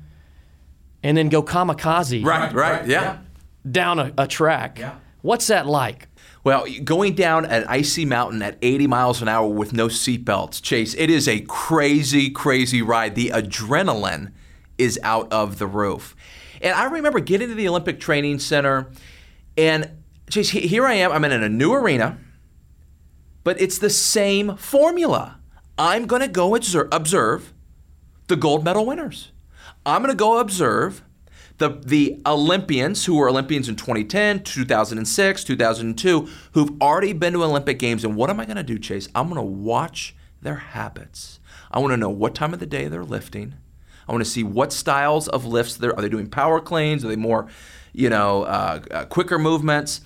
and 1.02 1.16
then 1.16 1.28
go 1.28 1.42
kamikaze. 1.42 2.24
Right, 2.24 2.52
right, 2.52 2.86
yeah. 2.86 3.18
Down 3.70 3.98
a, 3.98 4.12
a 4.16 4.26
track. 4.26 4.78
Yeah. 4.78 4.96
What's 5.22 5.48
that 5.48 5.66
like? 5.66 6.08
Well, 6.42 6.66
going 6.84 7.14
down 7.14 7.44
an 7.44 7.64
icy 7.68 8.06
mountain 8.06 8.40
at 8.40 8.56
80 8.62 8.86
miles 8.86 9.20
an 9.20 9.28
hour 9.28 9.46
with 9.46 9.74
no 9.74 9.88
seatbelts, 9.88 10.62
Chase, 10.62 10.94
it 10.94 11.10
is 11.10 11.28
a 11.28 11.40
crazy, 11.40 12.30
crazy 12.30 12.80
ride. 12.80 13.14
The 13.14 13.28
adrenaline 13.28 14.32
is 14.80 14.98
out 15.02 15.32
of 15.32 15.58
the 15.58 15.66
roof. 15.66 16.16
And 16.60 16.74
I 16.74 16.84
remember 16.84 17.20
getting 17.20 17.48
to 17.48 17.54
the 17.54 17.68
Olympic 17.68 18.00
Training 18.00 18.38
Center, 18.38 18.90
and 19.56 19.90
Chase, 20.30 20.50
here 20.50 20.86
I 20.86 20.94
am. 20.94 21.12
I'm 21.12 21.24
in 21.24 21.32
a 21.32 21.48
new 21.48 21.72
arena, 21.72 22.18
but 23.44 23.60
it's 23.60 23.78
the 23.78 23.90
same 23.90 24.56
formula. 24.56 25.38
I'm 25.78 26.06
going 26.06 26.22
to 26.22 26.28
go 26.28 26.54
observe 26.54 27.52
the 28.28 28.36
gold 28.36 28.64
medal 28.64 28.86
winners. 28.86 29.32
I'm 29.84 30.02
going 30.02 30.12
to 30.12 30.16
go 30.16 30.38
observe 30.38 31.02
the, 31.58 31.80
the 31.84 32.20
Olympians 32.26 33.04
who 33.04 33.16
were 33.16 33.28
Olympians 33.28 33.68
in 33.68 33.76
2010, 33.76 34.44
2006, 34.44 35.44
2002, 35.44 36.28
who've 36.52 36.82
already 36.82 37.12
been 37.12 37.32
to 37.34 37.44
Olympic 37.44 37.78
Games. 37.78 38.04
And 38.04 38.16
what 38.16 38.30
am 38.30 38.40
I 38.40 38.44
going 38.44 38.56
to 38.56 38.62
do, 38.62 38.78
Chase? 38.78 39.08
I'm 39.14 39.28
going 39.28 39.36
to 39.36 39.42
watch 39.42 40.14
their 40.40 40.56
habits. 40.56 41.40
I 41.70 41.78
want 41.78 41.92
to 41.92 41.96
know 41.96 42.10
what 42.10 42.34
time 42.34 42.54
of 42.54 42.60
the 42.60 42.66
day 42.66 42.88
they're 42.88 43.04
lifting. 43.04 43.54
I 44.10 44.12
want 44.12 44.24
to 44.24 44.30
see 44.30 44.42
what 44.42 44.72
styles 44.72 45.28
of 45.28 45.46
lifts 45.46 45.76
they're. 45.76 45.94
Are 45.94 46.02
they 46.02 46.08
doing 46.08 46.28
power 46.28 46.60
cleans? 46.60 47.04
Are 47.04 47.08
they 47.08 47.14
more, 47.14 47.46
you 47.92 48.10
know, 48.10 48.42
uh, 48.42 48.80
uh, 48.90 49.04
quicker 49.04 49.38
movements? 49.38 50.00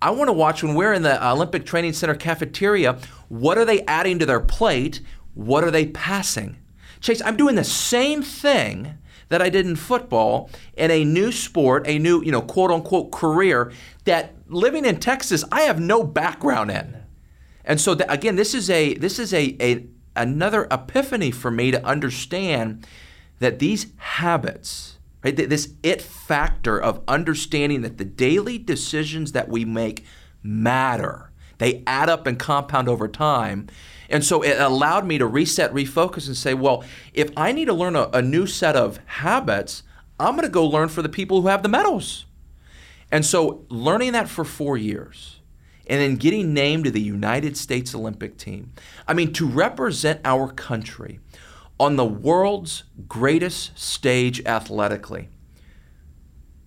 I 0.00 0.12
want 0.12 0.28
to 0.28 0.32
watch 0.32 0.62
when 0.62 0.74
we're 0.74 0.94
in 0.94 1.02
the 1.02 1.28
Olympic 1.28 1.66
Training 1.66 1.92
Center 1.92 2.14
cafeteria. 2.14 2.98
What 3.28 3.58
are 3.58 3.66
they 3.66 3.82
adding 3.82 4.18
to 4.18 4.24
their 4.24 4.40
plate? 4.40 5.02
What 5.34 5.62
are 5.62 5.70
they 5.70 5.84
passing? 5.84 6.56
Chase, 7.02 7.20
I'm 7.20 7.36
doing 7.36 7.54
the 7.54 7.62
same 7.62 8.22
thing 8.22 8.96
that 9.28 9.42
I 9.42 9.50
did 9.50 9.66
in 9.66 9.76
football 9.76 10.48
in 10.78 10.90
a 10.90 11.04
new 11.04 11.30
sport, 11.30 11.86
a 11.86 11.98
new, 11.98 12.24
you 12.24 12.32
know, 12.32 12.40
quote 12.40 12.70
unquote 12.70 13.12
career 13.12 13.72
that 14.04 14.36
living 14.48 14.86
in 14.86 15.00
Texas, 15.00 15.44
I 15.52 15.62
have 15.62 15.78
no 15.78 16.02
background 16.02 16.70
in. 16.70 16.96
And 17.66 17.78
so 17.78 17.92
again, 18.08 18.36
this 18.36 18.54
is 18.54 18.70
a 18.70 18.94
this 18.94 19.18
is 19.18 19.34
a, 19.34 19.54
a 19.60 19.86
another 20.16 20.66
epiphany 20.70 21.30
for 21.30 21.50
me 21.50 21.70
to 21.72 21.84
understand 21.84 22.86
that 23.40 23.58
these 23.58 23.88
habits 23.96 24.98
Right? 25.22 25.36
This 25.36 25.74
it 25.82 26.00
factor 26.00 26.80
of 26.80 27.02
understanding 27.06 27.82
that 27.82 27.98
the 27.98 28.04
daily 28.04 28.56
decisions 28.56 29.32
that 29.32 29.48
we 29.48 29.64
make 29.64 30.04
matter. 30.42 31.30
They 31.58 31.82
add 31.86 32.08
up 32.08 32.26
and 32.26 32.38
compound 32.38 32.88
over 32.88 33.06
time. 33.06 33.68
And 34.08 34.24
so 34.24 34.42
it 34.42 34.58
allowed 34.58 35.06
me 35.06 35.18
to 35.18 35.26
reset, 35.26 35.72
refocus, 35.74 36.26
and 36.26 36.36
say, 36.36 36.54
well, 36.54 36.82
if 37.12 37.30
I 37.36 37.52
need 37.52 37.66
to 37.66 37.74
learn 37.74 37.96
a, 37.96 38.08
a 38.14 38.22
new 38.22 38.46
set 38.46 38.76
of 38.76 38.98
habits, 39.04 39.82
I'm 40.18 40.36
going 40.36 40.46
to 40.46 40.52
go 40.52 40.64
learn 40.64 40.88
for 40.88 41.02
the 41.02 41.08
people 41.10 41.42
who 41.42 41.48
have 41.48 41.62
the 41.62 41.68
medals. 41.68 42.24
And 43.12 43.26
so 43.26 43.66
learning 43.68 44.12
that 44.12 44.28
for 44.28 44.44
four 44.44 44.78
years 44.78 45.40
and 45.86 46.00
then 46.00 46.16
getting 46.16 46.54
named 46.54 46.84
to 46.84 46.90
the 46.90 47.00
United 47.00 47.56
States 47.56 47.94
Olympic 47.94 48.38
team. 48.38 48.72
I 49.06 49.12
mean, 49.12 49.32
to 49.34 49.46
represent 49.46 50.20
our 50.24 50.48
country 50.48 51.20
on 51.80 51.96
the 51.96 52.04
world's 52.04 52.84
greatest 53.08 53.76
stage 53.78 54.44
athletically. 54.44 55.30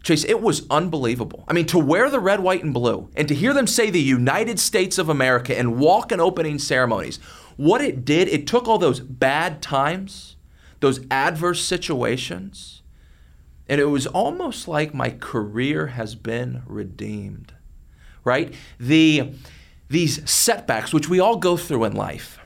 Chase, 0.02 0.26
it 0.26 0.42
was 0.42 0.66
unbelievable. 0.70 1.46
I 1.48 1.54
mean, 1.54 1.68
to 1.68 1.80
wear 1.80 2.10
the 2.10 2.20
red, 2.20 2.42
white, 2.42 2.64
and 2.64 2.74
blue 2.74 3.10
and 3.16 3.28
to 3.28 3.36
hear 3.36 3.54
them 3.54 3.68
say 3.68 3.90
the 3.90 4.02
United 4.02 4.60
States 4.60 4.98
of 4.98 5.08
America 5.08 5.58
and 5.58 5.78
walk 5.78 6.12
in 6.12 6.20
opening 6.20 6.58
ceremonies, 6.58 7.20
what 7.56 7.80
it 7.80 8.04
did, 8.04 8.28
it 8.28 8.48
took 8.48 8.68
all 8.68 8.80
those 8.80 9.00
bad 9.00 9.62
times, 9.62 10.36
those 10.80 11.00
adverse 11.12 11.64
situations, 11.64 12.82
and 13.70 13.80
it 13.80 13.86
was 13.86 14.08
almost 14.08 14.68
like 14.68 14.94
my 14.94 15.12
career 15.12 15.88
has 15.88 16.16
been 16.16 16.64
redeemed, 16.66 17.54
right? 18.26 18.54
The, 18.80 19.36
these 19.90 20.28
setbacks, 20.30 20.92
which 20.92 21.08
we 21.08 21.20
all 21.20 21.38
go 21.38 21.56
through 21.56 21.86
in 21.86 21.96
life, 21.96 22.40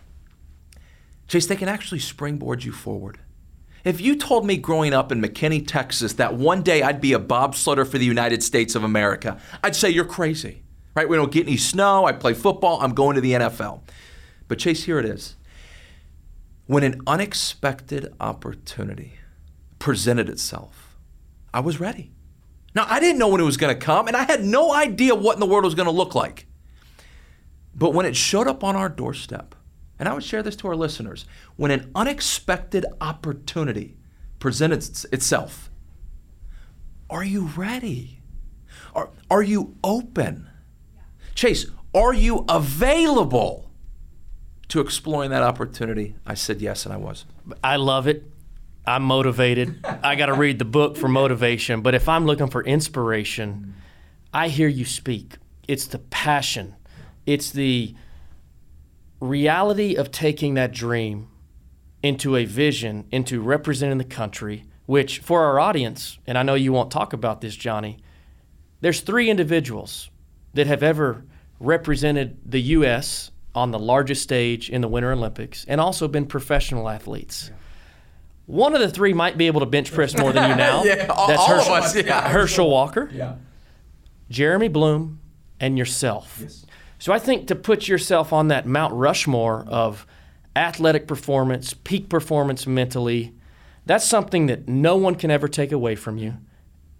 Chase, 1.27 1.47
they 1.47 1.55
can 1.55 1.67
actually 1.67 1.99
springboard 1.99 2.63
you 2.63 2.71
forward. 2.71 3.19
If 3.83 4.01
you 4.01 4.15
told 4.15 4.45
me 4.45 4.57
growing 4.57 4.93
up 4.93 5.11
in 5.11 5.21
McKinney, 5.21 5.65
Texas, 5.65 6.13
that 6.13 6.33
one 6.33 6.61
day 6.61 6.81
I'd 6.81 7.01
be 7.01 7.13
a 7.13 7.19
bobsledder 7.19 7.87
for 7.87 7.97
the 7.97 8.05
United 8.05 8.43
States 8.43 8.75
of 8.75 8.83
America, 8.83 9.39
I'd 9.63 9.75
say 9.75 9.89
you're 9.89 10.05
crazy. 10.05 10.63
Right? 10.95 11.07
We 11.07 11.15
don't 11.15 11.31
get 11.31 11.45
any 11.47 11.57
snow. 11.57 12.05
I 12.05 12.11
play 12.11 12.33
football. 12.33 12.81
I'm 12.81 12.93
going 12.93 13.15
to 13.15 13.21
the 13.21 13.33
NFL. 13.33 13.81
But 14.47 14.59
Chase, 14.59 14.85
here 14.85 14.99
it 14.99 15.05
is. 15.05 15.35
When 16.65 16.83
an 16.83 17.01
unexpected 17.05 18.13
opportunity 18.19 19.13
presented 19.79 20.27
itself, 20.27 20.97
I 21.53 21.59
was 21.59 21.79
ready. 21.79 22.11
Now, 22.73 22.85
I 22.89 22.99
didn't 22.99 23.19
know 23.19 23.27
when 23.27 23.41
it 23.41 23.45
was 23.45 23.57
going 23.57 23.73
to 23.73 23.79
come, 23.79 24.07
and 24.07 24.17
I 24.17 24.23
had 24.23 24.43
no 24.43 24.73
idea 24.73 25.15
what 25.15 25.35
in 25.35 25.39
the 25.39 25.45
world 25.45 25.63
was 25.63 25.75
going 25.75 25.85
to 25.85 25.91
look 25.91 26.15
like. 26.15 26.47
But 27.73 27.93
when 27.93 28.05
it 28.05 28.15
showed 28.15 28.47
up 28.47 28.63
on 28.63 28.75
our 28.75 28.89
doorstep, 28.89 29.55
and 29.99 30.07
I 30.07 30.13
would 30.13 30.23
share 30.23 30.43
this 30.43 30.55
to 30.57 30.67
our 30.67 30.75
listeners, 30.75 31.25
when 31.55 31.71
an 31.71 31.91
unexpected 31.95 32.85
opportunity 33.01 33.97
presents 34.39 35.05
itself, 35.05 35.69
are 37.09 37.23
you 37.23 37.49
ready? 37.55 38.21
Are, 38.93 39.09
are 39.29 39.41
you 39.41 39.75
open? 39.83 40.49
Chase, 41.35 41.67
are 41.93 42.13
you 42.13 42.45
available 42.49 43.71
to 44.67 44.81
exploring 44.81 45.29
that 45.31 45.43
opportunity? 45.43 46.15
I 46.25 46.33
said 46.33 46.61
yes, 46.61 46.85
and 46.85 46.93
I 46.93 46.97
was. 46.97 47.25
I 47.63 47.77
love 47.77 48.07
it. 48.07 48.29
I'm 48.85 49.03
motivated. 49.03 49.85
I 50.03 50.15
got 50.15 50.27
to 50.27 50.33
read 50.33 50.59
the 50.59 50.65
book 50.65 50.95
for 50.95 51.07
motivation. 51.07 51.81
But 51.81 51.93
if 51.93 52.07
I'm 52.07 52.25
looking 52.25 52.47
for 52.47 52.63
inspiration, 52.63 53.75
I 54.33 54.47
hear 54.47 54.67
you 54.67 54.85
speak. 54.85 55.35
It's 55.67 55.85
the 55.87 55.99
passion, 55.99 56.75
it's 57.25 57.51
the 57.51 57.95
reality 59.19 59.95
of 59.95 60.11
taking 60.11 60.53
that 60.55 60.71
dream 60.71 61.27
into 62.03 62.35
a 62.35 62.45
vision, 62.45 63.05
into 63.11 63.41
representing 63.41 63.97
the 63.97 64.03
country, 64.03 64.65
which 64.85 65.19
for 65.19 65.43
our 65.43 65.59
audience, 65.59 66.19
and 66.27 66.37
I 66.37 66.43
know 66.43 66.53
you 66.53 66.71
won't 66.71 66.91
talk 66.91 67.13
about 67.13 67.41
this, 67.41 67.55
Johnny, 67.55 67.97
there's 68.81 69.01
three 69.01 69.29
individuals 69.29 70.09
that 70.53 70.67
have 70.67 70.83
ever 70.83 71.25
represented 71.59 72.37
the 72.45 72.61
U.S. 72.61 73.31
on 73.55 73.71
the 73.71 73.79
largest 73.79 74.21
stage 74.21 74.69
in 74.69 74.81
the 74.81 74.87
Winter 74.87 75.11
Olympics 75.11 75.65
and 75.67 75.81
also 75.81 76.07
been 76.07 76.27
professional 76.27 76.87
athletes. 76.87 77.49
One 78.45 78.73
of 78.75 78.79
the 78.79 78.89
three 78.89 79.13
might 79.13 79.37
be 79.37 79.47
able 79.47 79.59
to 79.61 79.65
bench 79.65 79.91
press 79.91 80.15
more 80.15 80.31
than 80.31 80.49
you 80.51 80.55
now. 80.67 80.83
Yeah, 80.83 81.07
all- 81.09 81.27
That's 81.27 81.39
all 81.41 81.51
of 81.51 81.57
Herschel, 81.67 81.73
us, 81.73 81.95
yeah. 81.95 82.29
Herschel 82.29 82.69
Walker, 82.69 83.09
Yeah. 83.11 83.35
Jeremy 84.29 84.67
Bloom, 84.67 85.19
and 85.59 85.77
yourself. 85.77 86.37
Yes. 86.41 86.65
So 86.99 87.13
I 87.13 87.19
think 87.19 87.47
to 87.47 87.55
put 87.55 87.87
yourself 87.87 88.33
on 88.33 88.47
that 88.47 88.65
Mount 88.65 88.93
Rushmore 88.93 89.65
of 89.67 90.05
athletic 90.55 91.07
performance, 91.07 91.73
peak 91.73 92.09
performance 92.09 92.65
mentally, 92.65 93.33
that's 93.85 94.05
something 94.05 94.47
that 94.47 94.67
no 94.67 94.95
one 94.95 95.15
can 95.15 95.31
ever 95.31 95.47
take 95.47 95.71
away 95.71 95.95
from 95.95 96.17
you. 96.17 96.35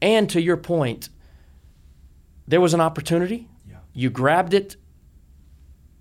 And 0.02 0.30
to 0.30 0.42
your 0.42 0.58
point, 0.58 1.10
there 2.48 2.62
was 2.62 2.74
an 2.74 2.82
opportunity. 2.82 3.50
Yeah. 3.68 3.78
You 3.94 4.10
grabbed 4.10 4.54
it, 4.54 4.78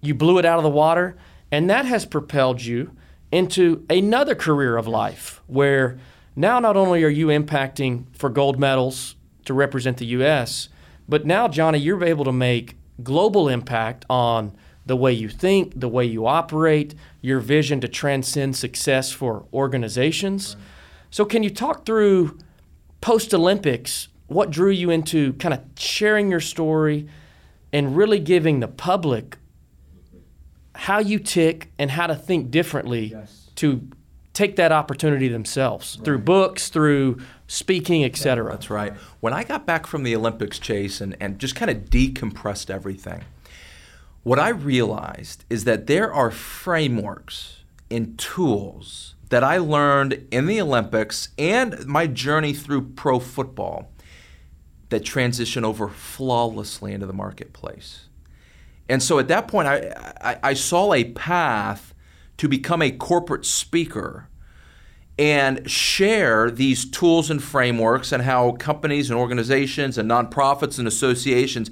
you 0.01 0.15
blew 0.15 0.39
it 0.39 0.45
out 0.45 0.59
of 0.59 0.63
the 0.63 0.71
water, 0.71 1.17
and 1.51 1.69
that 1.71 1.87
has 1.87 2.05
propelled 2.05 2.63
you 2.63 2.93
into 3.33 3.85
another 3.91 4.35
career 4.35 4.77
of 4.77 4.87
life 4.87 5.43
where 5.47 5.99
now 6.37 6.61
not 6.61 6.77
only 6.77 7.03
are 7.03 7.09
you 7.09 7.29
impacting 7.29 8.05
for 8.15 8.29
gold 8.29 8.59
medals 8.59 9.17
to 9.47 9.55
represent 9.55 9.97
the 9.97 10.07
U.S., 10.07 10.69
but 11.09 11.25
now, 11.25 11.49
Johnny, 11.49 11.79
you're 11.79 12.05
able 12.05 12.25
to 12.25 12.33
make 12.33 12.76
global 13.03 13.49
impact 13.49 14.05
on 14.09 14.53
the 14.85 14.97
way 14.97 15.13
you 15.13 15.29
think, 15.29 15.79
the 15.79 15.89
way 15.89 16.05
you 16.05 16.27
operate, 16.27 16.95
your 17.21 17.41
vision 17.41 17.81
to 17.81 17.89
transcend 17.89 18.57
success 18.57 19.11
for 19.13 19.47
organizations. 19.53 20.57
So, 21.11 21.25
can 21.25 21.43
you 21.43 21.51
talk 21.51 21.85
through 21.85 22.39
post 23.01 23.35
Olympics? 23.35 24.09
What 24.29 24.51
drew 24.51 24.71
you 24.71 24.91
into 24.91 25.33
kind 25.35 25.55
of 25.55 25.61
sharing 25.79 26.31
your 26.31 26.41
story 26.41 27.09
and 27.73 27.97
really 27.97 28.19
giving 28.19 28.61
the 28.61 28.69
public 28.69 29.39
how 30.75 30.99
you 30.99 31.19
tick 31.19 31.71
and 31.79 31.91
how 31.91 32.07
to 32.07 32.15
think 32.15 32.51
differently 32.51 33.07
Yes. 33.07 33.51
to 33.57 33.89
take 34.37 34.57
that 34.57 34.71
opportunity 34.71 35.29
themselves 35.29 35.97
through 36.05 36.19
books, 36.19 36.69
through 36.69 37.19
speaking, 37.47 38.05
etc. 38.05 38.51
That's 38.51 38.69
right. 38.69 38.93
When 39.21 39.33
I 39.33 39.43
got 39.45 39.65
back 39.65 39.87
from 39.87 40.03
the 40.03 40.15
Olympics 40.15 40.59
chase 40.59 41.01
and, 41.01 41.17
and 41.19 41.39
just 41.39 41.57
kind 41.57 41.71
of 41.71 41.85
decompressed 41.87 42.69
everything, 42.69 43.25
what 44.25 44.39
I 44.39 44.51
realized 44.51 45.47
is 45.49 45.65
that 45.65 45.87
there 45.87 46.13
are 46.13 46.31
frameworks 46.31 47.63
and 47.91 48.19
tools 48.19 49.15
that 49.31 49.43
I 49.43 49.57
learned 49.57 50.27
in 50.31 50.45
the 50.45 50.61
Olympics 50.61 51.31
and 51.39 51.87
my 51.87 52.07
journey 52.07 52.53
through 52.53 52.91
pro 52.91 53.19
football 53.19 53.91
that 54.91 55.03
transition 55.05 55.65
over 55.65 55.89
flawlessly 55.89 56.93
into 56.93 57.07
the 57.07 57.15
marketplace. 57.15 58.09
And 58.87 59.03
so 59.03 59.19
at 59.19 59.29
that 59.29 59.49
point, 59.49 59.67
I, 59.67 60.13
I, 60.21 60.51
I 60.51 60.55
saw 60.55 60.93
a 60.93 61.05
path 61.05 61.95
to 62.39 62.49
become 62.49 62.83
a 62.83 62.91
corporate 62.91 63.47
speaker 63.47 64.29
and 65.19 65.69
share 65.71 66.51
these 66.51 66.85
tools 66.91 67.31
and 67.31 67.43
frameworks 67.43 68.13
and 68.13 68.23
how 68.23 68.53
companies 68.53 69.11
and 69.11 69.19
organizations 69.19 69.97
and 69.97 70.11
nonprofits 70.11 70.79
and 70.79 70.87
associations 70.87 71.71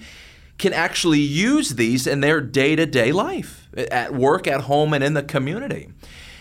can 0.56 0.72
actually 0.72 1.20
use 1.20 1.70
these 1.70 2.06
in 2.06 2.20
their 2.20 2.40
day 2.40 2.76
to 2.76 2.86
day 2.86 3.12
life 3.12 3.68
at 3.76 4.14
work, 4.14 4.46
at 4.46 4.62
home, 4.62 4.94
and 4.94 5.04
in 5.04 5.14
the 5.14 5.22
community. 5.22 5.88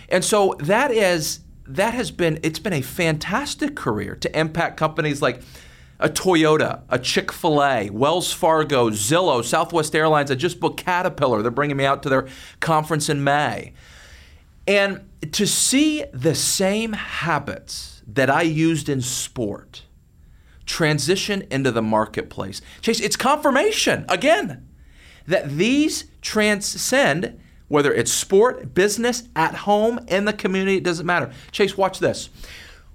And 0.08 0.24
so 0.24 0.56
that 0.60 0.92
is 0.92 1.40
that 1.66 1.94
has 1.94 2.12
been 2.12 2.40
it's 2.44 2.60
been 2.60 2.74
a 2.74 2.82
fantastic 2.82 3.76
career 3.76 4.16
to 4.16 4.40
impact 4.40 4.78
companies 4.78 5.22
like 5.22 5.42
a 6.00 6.10
Toyota, 6.10 6.82
a 6.90 7.00
Chick 7.00 7.32
fil 7.32 7.64
A, 7.64 7.90
Wells 7.90 8.32
Fargo, 8.32 8.90
Zillow, 8.90 9.44
Southwest 9.44 9.96
Airlines. 9.96 10.32
I 10.32 10.36
just 10.36 10.60
booked 10.60 10.84
Caterpillar. 10.84 11.42
They're 11.42 11.52
bringing 11.52 11.78
me 11.78 11.86
out 11.86 12.04
to 12.04 12.10
their 12.10 12.28
conference 12.60 13.10
in 13.10 13.24
May. 13.24 13.74
And 14.67 15.10
to 15.32 15.45
see 15.45 16.06
the 16.13 16.36
same 16.36 16.93
habits 16.93 18.02
that 18.08 18.30
I 18.30 18.43
used 18.43 18.89
in 18.89 19.02
sport 19.02 19.84
transition 20.65 21.45
into 21.52 21.71
the 21.71 21.82
marketplace. 21.82 22.62
Chase, 22.82 23.02
it's 23.02 23.17
confirmation 23.17 24.06
again 24.08 24.67
that 25.28 25.49
these 25.58 26.06
transcend 26.21 27.39
whether 27.73 27.91
it's 27.91 28.13
sport, 28.13 28.76
business, 28.76 29.23
at 29.36 29.56
home, 29.56 29.99
in 30.08 30.26
the 30.26 30.34
community, 30.34 30.78
it 30.78 30.84
doesn't 30.84 31.08
matter. 31.08 31.32
Chase, 31.52 31.76
watch 31.76 31.97
this. 31.97 32.30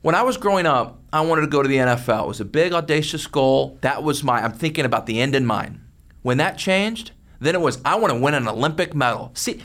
When 0.03 0.15
I 0.15 0.23
was 0.23 0.37
growing 0.37 0.67
up, 0.67 1.01
I 1.13 1.23
wanted 1.23 1.41
to 1.41 1.47
go 1.49 1.63
to 1.63 1.69
the 1.69 1.79
NFL. 1.79 2.23
It 2.23 2.29
was 2.29 2.41
a 2.41 2.45
big, 2.45 2.73
audacious 2.73 3.27
goal. 3.27 3.77
That 3.81 4.05
was 4.05 4.23
my, 4.23 4.41
I'm 4.41 4.53
thinking 4.53 4.85
about 4.85 5.07
the 5.07 5.21
end 5.21 5.35
in 5.35 5.45
mind. 5.45 5.81
When 6.23 6.39
that 6.39 6.59
changed, 6.59 7.11
then 7.41 7.57
it 7.57 7.61
was, 7.61 7.81
I 7.85 7.97
want 7.97 8.13
to 8.13 8.21
win 8.21 8.35
an 8.35 8.47
Olympic 8.47 8.95
medal. 8.95 9.33
See, 9.35 9.61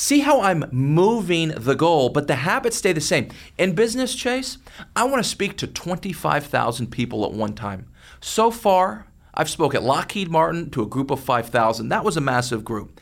see 0.00 0.20
how 0.20 0.40
I'm 0.40 0.64
moving 0.72 1.48
the 1.50 1.74
goal, 1.74 2.08
but 2.08 2.26
the 2.26 2.36
habits 2.36 2.78
stay 2.78 2.92
the 2.92 3.00
same. 3.00 3.28
In 3.58 3.74
business, 3.74 4.14
Chase, 4.14 4.56
I 4.96 5.04
want 5.04 5.22
to 5.22 5.28
speak 5.28 5.58
to 5.58 5.66
25,000 5.66 6.90
people 6.90 7.24
at 7.24 7.32
one 7.32 7.54
time. 7.54 7.86
So 8.20 8.50
far, 8.50 9.06
I've 9.34 9.50
spoke 9.50 9.74
at 9.74 9.82
Lockheed 9.82 10.30
Martin 10.30 10.70
to 10.70 10.82
a 10.82 10.86
group 10.86 11.10
of 11.10 11.20
5,000. 11.20 11.90
That 11.90 12.04
was 12.04 12.16
a 12.16 12.20
massive 12.22 12.64
group. 12.64 12.98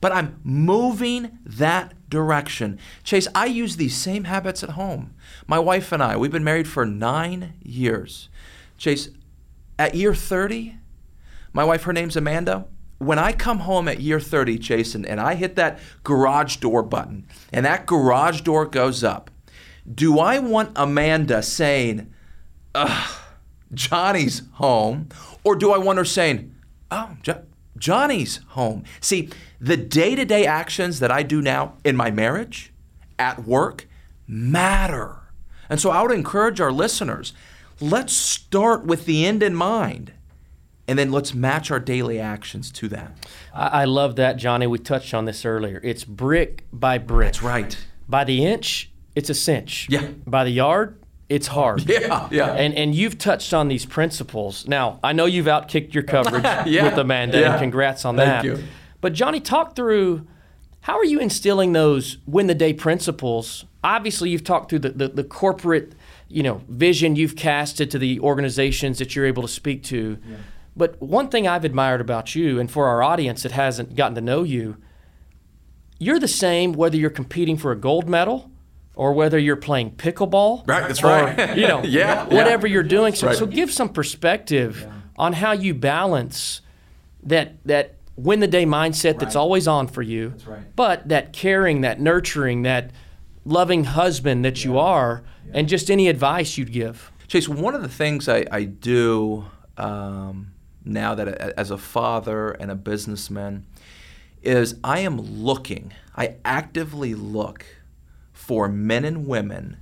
But 0.00 0.12
I'm 0.12 0.38
moving 0.44 1.38
that 1.44 1.94
direction. 2.08 2.78
Chase, 3.02 3.26
I 3.34 3.46
use 3.46 3.76
these 3.76 3.96
same 3.96 4.24
habits 4.24 4.62
at 4.62 4.70
home. 4.70 5.14
My 5.48 5.58
wife 5.58 5.90
and 5.90 6.02
I, 6.02 6.16
we've 6.16 6.30
been 6.30 6.44
married 6.44 6.68
for 6.68 6.86
nine 6.86 7.54
years. 7.62 8.28
Chase, 8.78 9.08
at 9.78 9.96
year 9.96 10.14
30, 10.14 10.76
my 11.52 11.64
wife, 11.64 11.82
her 11.84 11.92
name's 11.92 12.16
Amanda. 12.16 12.66
When 12.98 13.18
I 13.18 13.32
come 13.32 13.60
home 13.60 13.88
at 13.88 14.00
year 14.00 14.20
30, 14.20 14.58
Jason, 14.58 15.04
and 15.04 15.20
I 15.20 15.34
hit 15.34 15.56
that 15.56 15.78
garage 16.02 16.56
door 16.56 16.82
button 16.82 17.26
and 17.52 17.66
that 17.66 17.86
garage 17.86 18.40
door 18.40 18.64
goes 18.64 19.04
up, 19.04 19.30
do 19.92 20.18
I 20.18 20.38
want 20.38 20.72
Amanda 20.76 21.42
saying, 21.42 22.12
ugh, 22.74 23.10
Johnny's 23.72 24.42
home? 24.52 25.08
Or 25.44 25.56
do 25.56 25.72
I 25.72 25.78
want 25.78 25.98
her 25.98 26.04
saying, 26.04 26.54
oh, 26.90 27.16
jo- 27.22 27.44
Johnny's 27.76 28.40
home? 28.48 28.84
See, 29.00 29.28
the 29.60 29.76
day 29.76 30.14
to 30.14 30.24
day 30.24 30.46
actions 30.46 30.98
that 31.00 31.12
I 31.12 31.22
do 31.22 31.42
now 31.42 31.74
in 31.84 31.96
my 31.96 32.10
marriage, 32.10 32.72
at 33.18 33.44
work, 33.44 33.86
matter. 34.26 35.20
And 35.68 35.80
so 35.80 35.90
I 35.90 36.02
would 36.02 36.12
encourage 36.12 36.60
our 36.60 36.72
listeners 36.72 37.32
let's 37.78 38.14
start 38.14 38.86
with 38.86 39.04
the 39.04 39.26
end 39.26 39.42
in 39.42 39.54
mind 39.54 40.12
and 40.88 40.98
then 40.98 41.10
let's 41.10 41.34
match 41.34 41.70
our 41.70 41.80
daily 41.80 42.18
actions 42.20 42.70
to 42.72 42.88
that. 42.88 43.12
I, 43.52 43.82
I 43.82 43.84
love 43.84 44.16
that, 44.16 44.36
Johnny. 44.36 44.66
We 44.66 44.78
touched 44.78 45.14
on 45.14 45.24
this 45.24 45.44
earlier. 45.44 45.80
It's 45.82 46.04
brick 46.04 46.64
by 46.72 46.98
brick. 46.98 47.28
That's 47.28 47.42
right. 47.42 47.76
By 48.08 48.24
the 48.24 48.44
inch, 48.44 48.90
it's 49.14 49.30
a 49.30 49.34
cinch. 49.34 49.88
Yeah. 49.90 50.08
By 50.26 50.44
the 50.44 50.50
yard, 50.50 51.00
it's 51.28 51.48
hard. 51.48 51.88
Yeah, 51.90 52.28
yeah. 52.30 52.52
And 52.52 52.74
and 52.74 52.94
you've 52.94 53.18
touched 53.18 53.52
on 53.52 53.68
these 53.68 53.84
principles. 53.84 54.68
Now, 54.68 55.00
I 55.02 55.12
know 55.12 55.26
you've 55.26 55.46
outkicked 55.46 55.92
your 55.94 56.04
coverage 56.04 56.44
Yeah, 56.66 56.84
with 56.84 56.98
Amanda, 56.98 57.40
yeah. 57.40 57.52
and 57.52 57.60
congrats 57.60 58.04
on 58.04 58.16
that. 58.16 58.42
Thank 58.42 58.54
that. 58.54 58.62
you. 58.62 58.68
But 59.00 59.12
Johnny, 59.12 59.40
talk 59.40 59.74
through 59.74 60.26
how 60.82 60.96
are 60.96 61.04
you 61.04 61.18
instilling 61.18 61.72
those 61.72 62.18
win 62.26 62.46
the 62.46 62.54
day 62.54 62.72
principles? 62.72 63.64
Obviously, 63.82 64.30
you've 64.30 64.44
talked 64.44 64.70
through 64.70 64.78
the, 64.80 64.90
the, 64.90 65.08
the 65.08 65.24
corporate, 65.24 65.94
you 66.28 66.44
know, 66.44 66.60
vision 66.68 67.16
you've 67.16 67.34
casted 67.34 67.90
to 67.90 67.98
the 67.98 68.20
organizations 68.20 68.98
that 68.98 69.16
you're 69.16 69.26
able 69.26 69.42
to 69.42 69.48
speak 69.48 69.82
to. 69.84 70.18
But 70.76 71.00
one 71.00 71.28
thing 71.28 71.48
I've 71.48 71.64
admired 71.64 72.00
about 72.00 72.34
you, 72.34 72.60
and 72.60 72.70
for 72.70 72.86
our 72.86 73.02
audience 73.02 73.42
that 73.44 73.52
hasn't 73.52 73.96
gotten 73.96 74.14
to 74.16 74.20
know 74.20 74.42
you, 74.42 74.76
you're 75.98 76.18
the 76.18 76.28
same 76.28 76.72
whether 76.72 76.96
you're 76.96 77.08
competing 77.10 77.56
for 77.56 77.72
a 77.72 77.76
gold 77.76 78.08
medal 78.08 78.50
or 78.94 79.12
whether 79.12 79.38
you're 79.38 79.56
playing 79.56 79.92
pickleball. 79.92 80.66
Right, 80.68 80.86
that's 80.86 81.02
or, 81.02 81.06
right. 81.06 81.56
You 81.56 81.66
know, 81.66 81.82
Yeah, 81.84 82.24
whatever 82.24 82.66
yeah. 82.66 82.74
you're 82.74 82.82
doing. 82.82 83.14
So, 83.14 83.28
right. 83.28 83.36
so 83.36 83.46
give 83.46 83.72
some 83.72 83.88
perspective 83.88 84.86
on 85.16 85.32
how 85.32 85.52
you 85.52 85.72
balance 85.74 86.60
that 87.22 87.56
that 87.64 87.94
win 88.16 88.40
the 88.40 88.46
day 88.46 88.64
mindset 88.64 89.18
that's 89.18 89.36
always 89.36 89.68
on 89.68 89.86
for 89.88 90.02
you, 90.02 90.30
That's 90.30 90.46
right. 90.46 90.76
but 90.76 91.08
that 91.08 91.32
caring, 91.34 91.82
that 91.82 92.00
nurturing, 92.00 92.62
that 92.62 92.90
loving 93.44 93.84
husband 93.84 94.44
that 94.44 94.64
you 94.64 94.78
are, 94.78 95.22
and 95.52 95.68
just 95.68 95.90
any 95.90 96.08
advice 96.08 96.56
you'd 96.56 96.72
give. 96.72 97.12
Chase, 97.28 97.48
one 97.48 97.74
of 97.74 97.82
the 97.82 97.88
things 97.88 98.28
I, 98.28 98.46
I 98.50 98.64
do 98.64 99.44
um, 99.76 100.52
now 100.86 101.14
that 101.14 101.28
as 101.28 101.70
a 101.70 101.78
father 101.78 102.50
and 102.50 102.70
a 102.70 102.74
businessman 102.74 103.66
is 104.42 104.76
I 104.84 105.00
am 105.00 105.20
looking, 105.20 105.92
I 106.16 106.36
actively 106.44 107.14
look 107.14 107.64
for 108.32 108.68
men 108.68 109.04
and 109.04 109.26
women 109.26 109.78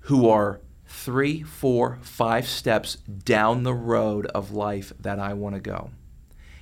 who 0.00 0.28
are 0.28 0.60
three, 0.86 1.42
four, 1.42 1.98
five 2.02 2.46
steps 2.46 2.96
down 2.96 3.62
the 3.62 3.74
road 3.74 4.26
of 4.26 4.52
life 4.52 4.92
that 5.00 5.18
I 5.18 5.32
want 5.32 5.54
to 5.54 5.60
go. 5.60 5.90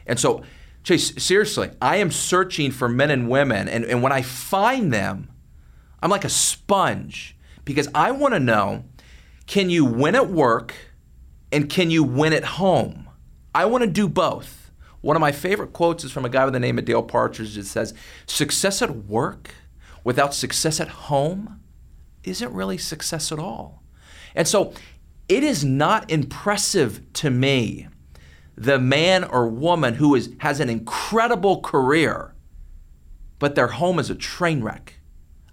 And 0.07 0.19
so, 0.19 0.43
Chase, 0.85 1.13
seriously, 1.23 1.71
I 1.81 1.97
am 1.97 2.11
searching 2.11 2.71
for 2.71 2.89
men 2.89 3.11
and 3.11 3.29
women, 3.29 3.69
and, 3.69 3.85
and 3.85 4.03
when 4.03 4.13
I 4.13 4.23
find 4.23 4.93
them, 4.93 5.29
I'm 6.03 6.11
like 6.11 6.25
a 6.25 6.29
sponge 6.29 7.37
because 7.65 7.89
I 7.95 8.11
want 8.11 8.35
to 8.35 8.41
know 8.41 8.85
can 9.47 9.71
you 9.71 9.85
win 9.85 10.15
at 10.15 10.29
work 10.29 10.75
and 11.53 11.69
can 11.69 11.91
you 11.91 12.03
win 12.03 12.33
at 12.33 12.45
home? 12.45 13.02
I 13.55 13.65
want 13.67 13.83
to 13.83 13.91
do 13.91 14.09
both. 14.09 14.71
One 15.01 15.17
of 15.17 15.21
my 15.21 15.33
favorite 15.33 15.73
quotes 15.73 16.05
is 16.05 16.13
from 16.13 16.25
a 16.25 16.29
guy 16.29 16.45
by 16.45 16.51
the 16.51 16.61
name 16.61 16.79
of 16.79 16.85
Dale 16.85 17.03
Partridge 17.03 17.55
that 17.57 17.67
says, 17.67 17.93
Success 18.27 18.83
at 18.83 19.05
work 19.07 19.55
without 20.05 20.35
success 20.35 20.81
at 20.81 20.89
home 20.89 21.61
isn't 22.25 22.53
really 22.53 22.79
success 22.79 23.33
at 23.33 23.39
all. 23.39 23.83
And 24.35 24.47
so 24.47 24.73
it 25.29 25.43
is 25.43 25.65
not 25.65 26.11
impressive 26.11 27.01
to 27.15 27.31
me 27.31 27.89
the 28.57 28.79
man 28.79 29.25
or 29.25 29.49
woman 29.49 29.95
who 29.95 30.15
is, 30.15 30.31
has 30.39 30.61
an 30.61 30.69
incredible 30.69 31.61
career, 31.61 32.35
but 33.39 33.55
their 33.55 33.69
home 33.69 33.99
is 33.99 34.11
a 34.11 34.15
train 34.15 34.63
wreck. 34.63 35.01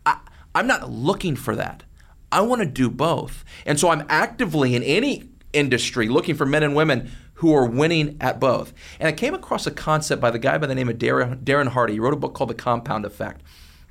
I, 0.05 0.19
I'm 0.53 0.67
not 0.67 0.91
looking 0.91 1.35
for 1.35 1.55
that. 1.55 1.83
I 2.31 2.41
want 2.41 2.62
to 2.62 2.67
do 2.67 2.89
both. 2.89 3.43
And 3.65 3.79
so 3.79 3.89
I'm 3.89 4.05
actively 4.09 4.75
in 4.75 4.83
any 4.83 5.29
industry 5.53 6.07
looking 6.07 6.35
for 6.35 6.45
men 6.45 6.62
and 6.62 6.75
women 6.75 7.09
who 7.39 7.54
are 7.54 7.65
winning 7.65 8.17
at 8.19 8.38
both. 8.39 8.73
And 8.99 9.08
I 9.08 9.13
came 9.13 9.34
across 9.34 9.65
a 9.65 9.71
concept 9.71 10.21
by 10.21 10.30
the 10.30 10.39
guy 10.39 10.58
by 10.58 10.67
the 10.67 10.75
name 10.75 10.89
of 10.89 10.97
Darren, 10.97 11.67
Hardy. 11.69 11.93
He 11.93 11.99
wrote 11.99 12.13
a 12.13 12.17
book 12.17 12.34
called 12.34 12.49
The 12.49 12.56
Compound 12.56 13.06
Effect. 13.06 13.41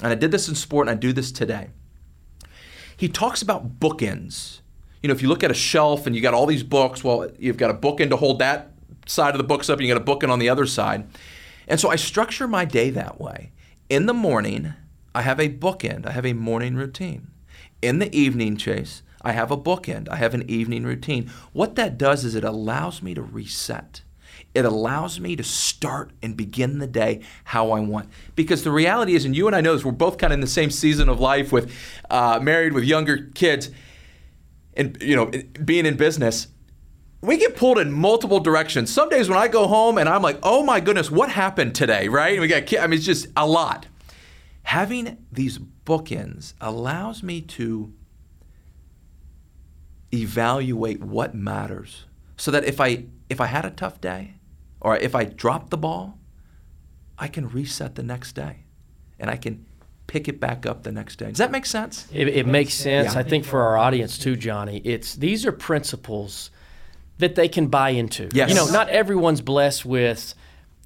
And 0.03 0.13
I 0.13 0.17
did 0.17 0.33
this 0.33 0.49
in 0.49 0.55
sport 0.55 0.87
and 0.87 0.97
I 0.97 1.01
do 1.01 1.15
this 1.15 1.33
today. 1.33 1.71
He 2.95 3.09
talks 3.09 3.41
about 3.41 3.81
bookends. 3.81 4.61
You 5.03 5.09
know, 5.09 5.15
if 5.15 5.23
you 5.23 5.29
look 5.29 5.43
at 5.43 5.51
a 5.51 5.55
shelf 5.55 6.07
and 6.07 6.15
you 6.15 6.21
got 6.21 6.35
all 6.35 6.45
these 6.45 6.63
books, 6.63 7.03
well, 7.03 7.31
you've 7.39 7.57
got 7.57 7.71
a 7.71 7.75
bookend 7.75 8.11
to 8.11 8.17
hold 8.17 8.39
that 8.41 8.73
side 9.07 9.33
of 9.33 9.39
the 9.39 9.45
books 9.45 9.71
up 9.71 9.79
and 9.79 9.89
you 9.89 9.95
got 9.95 10.03
a 10.03 10.05
bookend 10.05 10.31
on 10.31 10.41
the 10.41 10.51
other 10.51 10.67
side. 10.67 11.09
And 11.67 11.81
so 11.81 11.89
I 11.89 11.97
structure 11.97 12.47
my 12.47 12.67
day 12.67 12.91
that 12.91 13.19
way. 13.19 13.53
In 13.89 14.05
the 14.05 14.15
morning, 14.15 14.75
I 15.15 15.23
have 15.23 15.41
a 15.41 15.49
bookend, 15.49 16.05
I 16.07 16.11
have 16.11 16.27
a 16.27 16.35
morning 16.35 16.75
routine. 16.75 17.29
In 17.81 17.99
the 17.99 18.15
evening, 18.15 18.59
Chase, 18.59 19.03
I 19.23 19.33
have 19.33 19.51
a 19.51 19.57
bookend, 19.57 20.09
I 20.09 20.17
have 20.17 20.35
an 20.35 20.49
evening 20.49 20.85
routine. 20.85 21.31
What 21.53 21.75
that 21.77 21.99
does 21.99 22.25
is 22.25 22.35
it 22.35 22.45
allows 22.45 23.03
me 23.03 23.15
to 23.15 23.23
reset. 23.23 24.03
It 24.55 24.65
allows 24.65 25.21
me 25.21 25.37
to 25.37 25.45
start 25.45 26.13
and 26.23 26.37
begin 26.37 26.79
the 26.79 26.87
day 26.87 27.23
how 27.45 27.73
I 27.73 27.81
want. 27.81 28.09
Because 28.35 28.65
the 28.65 28.71
reality 28.71 29.15
is, 29.15 29.25
and 29.25 29.37
you 29.37 29.47
and 29.47 29.55
I 29.55 29.61
know 29.61 29.75
this, 29.75 29.85
we're 29.85 29.93
both 29.93 30.19
kind 30.19 30.33
of 30.33 30.37
in 30.37 30.41
the 30.41 30.47
same 30.47 30.71
season 30.71 31.09
of 31.09 31.21
life 31.21 31.53
with 31.53 31.73
uh, 32.09 32.39
married 32.41 32.73
with 32.73 32.85
younger 32.85 33.31
kids 33.35 33.71
and, 34.75 34.97
you 35.01 35.17
know, 35.17 35.31
being 35.65 35.87
in 35.87 35.97
business 35.97 36.49
we 37.21 37.37
get 37.37 37.57
pulled 37.57 37.79
in 37.79 37.93
multiple 37.93 38.41
directions. 38.41 38.93
Some 38.93 39.09
days 39.09 39.29
when 39.29 39.39
I 39.39 39.49
go 39.49 39.67
home 39.67 39.99
and 39.99 40.09
I'm 40.09 40.23
like, 40.23 40.39
oh 40.43 40.63
my 40.63 40.81
goodness, 40.81 41.11
what 41.11 41.31
happened 41.31 41.75
today, 41.75 42.09
right? 42.09 42.41
we 42.41 42.47
got, 42.47 42.73
I 42.79 42.87
mean, 42.87 42.99
it's 42.99 43.07
just 43.07 43.27
a 43.37 43.47
lot. 43.47 43.87
Having 44.63 45.19
these 45.33 45.59
bookends 45.59 46.55
allows 46.61 47.23
me 47.23 47.41
to 47.41 47.93
evaluate 50.13 51.01
what 51.01 51.35
matters 51.35 52.05
so 52.37 52.51
that 52.51 52.65
if 52.65 52.81
I 52.81 53.05
if 53.29 53.41
I 53.41 53.47
had 53.47 53.65
a 53.65 53.71
tough 53.71 54.01
day 54.01 54.35
or 54.81 54.97
if 54.97 55.15
I 55.15 55.25
dropped 55.25 55.71
the 55.71 55.77
ball, 55.77 56.19
I 57.19 57.29
can 57.29 57.49
reset 57.49 57.95
the 57.95 58.03
next 58.03 58.33
day 58.33 58.59
and 59.19 59.31
I 59.31 59.37
can 59.37 59.67
pick 60.07 60.29
it 60.29 60.41
back 60.41 60.65
up 60.65 60.83
the 60.83 60.93
next 60.93 61.17
day. 61.17 61.27
Does 61.27 61.39
that 61.39 61.51
make 61.51 61.67
sense? 61.67 62.09
It, 62.13 62.29
it 62.29 62.47
makes 62.47 62.75
sense. 62.75 63.13
Yeah. 63.15 63.21
I 63.21 63.23
think 63.23 63.45
for 63.45 63.63
our 63.63 63.77
audience 63.77 64.19
too, 64.19 64.37
Johnny, 64.37 64.81
it's 64.85 65.15
these 65.15 65.45
are 65.45 65.53
principles 65.53 66.51
that 67.19 67.35
they 67.35 67.49
can 67.49 67.67
buy 67.67 67.91
into. 67.91 68.29
Yes. 68.33 68.49
You 68.49 68.55
know, 68.55 68.71
not 68.71 68.89
everyone's 68.89 69.41
blessed 69.41 69.85
with 69.85 70.35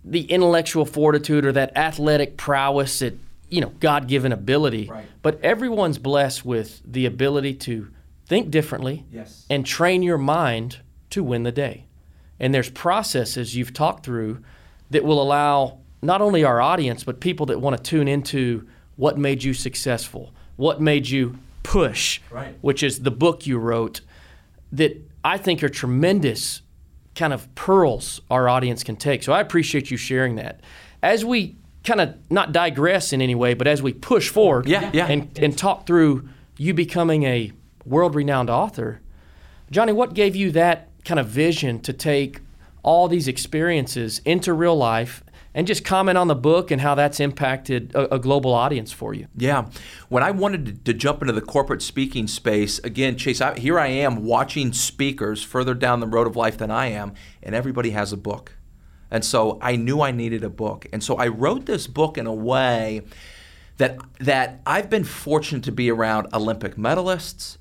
the 0.05 0.25
intellectual 0.25 0.85
fortitude 0.85 1.45
or 1.45 1.53
that 1.53 1.77
athletic 1.77 2.37
prowess 2.37 2.99
that, 2.99 3.17
you 3.49 3.61
know, 3.61 3.69
God 3.79 4.09
given 4.09 4.33
ability. 4.33 4.89
Right. 4.91 5.07
But 5.21 5.41
everyone's 5.45 5.99
blessed 5.99 6.45
with 6.45 6.81
the 6.85 7.07
ability 7.07 7.55
to 7.55 7.89
think 8.33 8.51
differently 8.51 9.05
yes. 9.13 9.45
and 9.51 9.67
train 9.67 10.03
your 10.03 10.17
mind 10.17 10.79
to 11.11 11.23
win 11.23 11.43
the 11.43 11.53
day. 11.53 11.85
And 12.41 12.55
there's 12.55 12.71
processes 12.71 13.55
you've 13.55 13.75
talked 13.75 14.07
through 14.07 14.43
that 14.89 15.05
will 15.05 15.21
allow 15.21 15.81
not 16.01 16.23
only 16.23 16.43
our 16.43 16.59
audience, 16.59 17.05
but 17.05 17.21
people 17.21 17.45
that 17.45 17.61
want 17.61 17.77
to 17.77 17.83
tune 17.83 18.09
into 18.09 18.67
what 18.97 19.19
made 19.19 19.45
you 19.45 19.53
successful, 19.53 20.33
what 20.57 20.81
made 20.81 21.11
you 21.11 21.39
push, 21.63 22.23
right. 22.31 22.57
which 22.63 22.83
is 22.83 23.03
the 23.03 23.11
book 23.11 23.47
you 23.47 23.59
wrote, 23.59 24.01
that 24.73 24.97
I 25.23 25.37
think 25.37 25.63
are 25.63 25.69
tremendous 25.69 26.63
kind 27.15 27.35
of 27.35 27.55
pearls 27.55 28.23
our 28.31 28.49
audience 28.49 28.83
can 28.83 28.97
take. 28.97 29.23
So 29.23 29.35
I 29.35 29.43
appreciate 29.43 29.91
you 29.91 29.99
sharing 29.99 30.37
that. 30.37 30.61
As 31.03 31.23
we 31.23 31.57
kind 31.85 32.01
of 32.01 32.15
not 32.31 32.53
digress 32.53 33.13
in 33.13 33.21
any 33.21 33.35
way, 33.35 33.53
but 33.53 33.67
as 33.67 33.83
we 33.83 33.93
push 33.93 34.31
forward 34.31 34.67
yeah, 34.67 34.89
yeah. 34.95 35.07
And, 35.07 35.39
and 35.39 35.59
talk 35.59 35.87
through 35.87 36.31
you 36.57 36.73
becoming 36.73 37.25
a 37.25 37.53
world 37.85 38.15
renowned 38.15 38.51
author, 38.51 39.01
Johnny, 39.71 39.93
what 39.93 40.15
gave 40.15 40.37
you 40.37 40.51
that 40.53 40.89
kind 41.05 41.19
of 41.19 41.29
vision 41.29 41.81
to 41.81 41.93
take 41.93 42.41
all 42.83 43.09
these 43.09 43.29
experiences 43.29 44.21
into 44.25 44.53
real 44.53 44.77
life 44.77 45.23
and 45.55 45.67
just 45.67 45.85
comment 45.85 46.17
on 46.17 46.29
the 46.29 46.35
book 46.35 46.71
and 46.71 46.81
how 46.81 46.95
that's 46.95 47.21
impacted 47.21 47.95
a, 47.95 48.15
a 48.15 48.19
global 48.19 48.53
audience 48.53 48.91
for 48.91 49.13
you. 49.13 49.27
Yeah. 49.37 49.69
When 50.09 50.23
I 50.23 50.31
wanted 50.31 50.67
to, 50.67 50.73
to 50.93 50.95
jump 50.95 51.21
into 51.21 51.33
the 51.33 51.43
corporate 51.43 51.83
speaking 51.83 52.27
space, 52.27 52.79
again, 52.81 53.17
Chase, 53.17 53.41
I, 53.41 53.59
here 53.59 53.79
I 53.79 53.89
am 53.89 54.25
watching 54.25 54.73
speakers 54.73 55.43
further 55.43 55.75
down 55.75 56.01
the 56.01 56.07
road 56.07 56.27
of 56.27 56.37
life 56.37 56.57
than 56.57 56.71
I 56.71 56.87
am, 56.87 57.15
and 57.43 57.55
everybody 57.55 57.91
has 57.91 58.13
a 58.13 58.17
book. 58.17 58.57
And 59.11 59.25
so 59.25 59.59
I 59.61 59.77
knew 59.77 60.01
I 60.01 60.11
needed 60.11 60.43
a 60.43 60.49
book. 60.49 60.87
And 60.93 61.05
so 61.05 61.17
I 61.17 61.29
wrote 61.29 61.67
this 61.67 61.87
book 61.87 62.17
in 62.17 62.27
a 62.27 62.33
way 62.33 63.03
that 63.77 63.99
that 64.21 64.61
I've 64.67 64.89
been 64.89 65.05
fortunate 65.05 65.65
to 65.65 65.73
be 65.73 65.91
around 65.91 66.29
Olympic 66.33 66.77
medalists, 66.77 67.59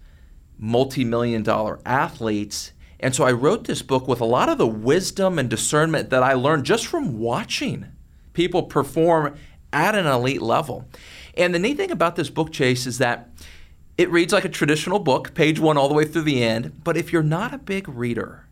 multi-million 0.62 1.44
dollar 1.44 1.80
athletes, 1.86 2.72
and 3.02 3.14
so 3.14 3.26
I 3.26 3.32
wrote 3.32 3.66
this 3.66 3.82
book 3.82 4.08
with 4.08 4.22
a 4.22 4.26
lot 4.26 4.48
of 4.48 4.58
the 4.58 4.68
wisdom 4.68 5.38
and 5.40 5.50
discernment 5.50 6.12
that 6.12 6.24
I 6.24 6.34
learned 6.34 6.66
just 6.66 6.86
from 6.86 7.20
watching 7.20 7.88
people 8.34 8.64
perform 8.64 9.36
at 9.74 9.96
an 9.96 10.06
elite 10.06 10.42
level. 10.42 10.88
And 11.36 11.54
the 11.54 11.60
neat 11.60 11.78
thing 11.78 11.92
about 11.92 12.16
this 12.16 12.30
book, 12.30 12.52
Chase, 12.52 12.86
is 12.86 13.00
that 13.00 13.30
it 13.98 14.10
reads 14.10 14.34
like 14.34 14.46
a 14.46 14.50
traditional 14.50 15.00
book, 15.00 15.34
page 15.34 15.60
one 15.60 15.78
all 15.78 15.88
the 15.88 15.94
way 15.94 16.06
through 16.06 16.24
the 16.24 16.44
end. 16.44 16.84
But 16.84 16.96
if 16.96 17.12
you're 17.12 17.24
not 17.24 17.54
a 17.54 17.58
big 17.58 17.90
reader, 17.90 18.46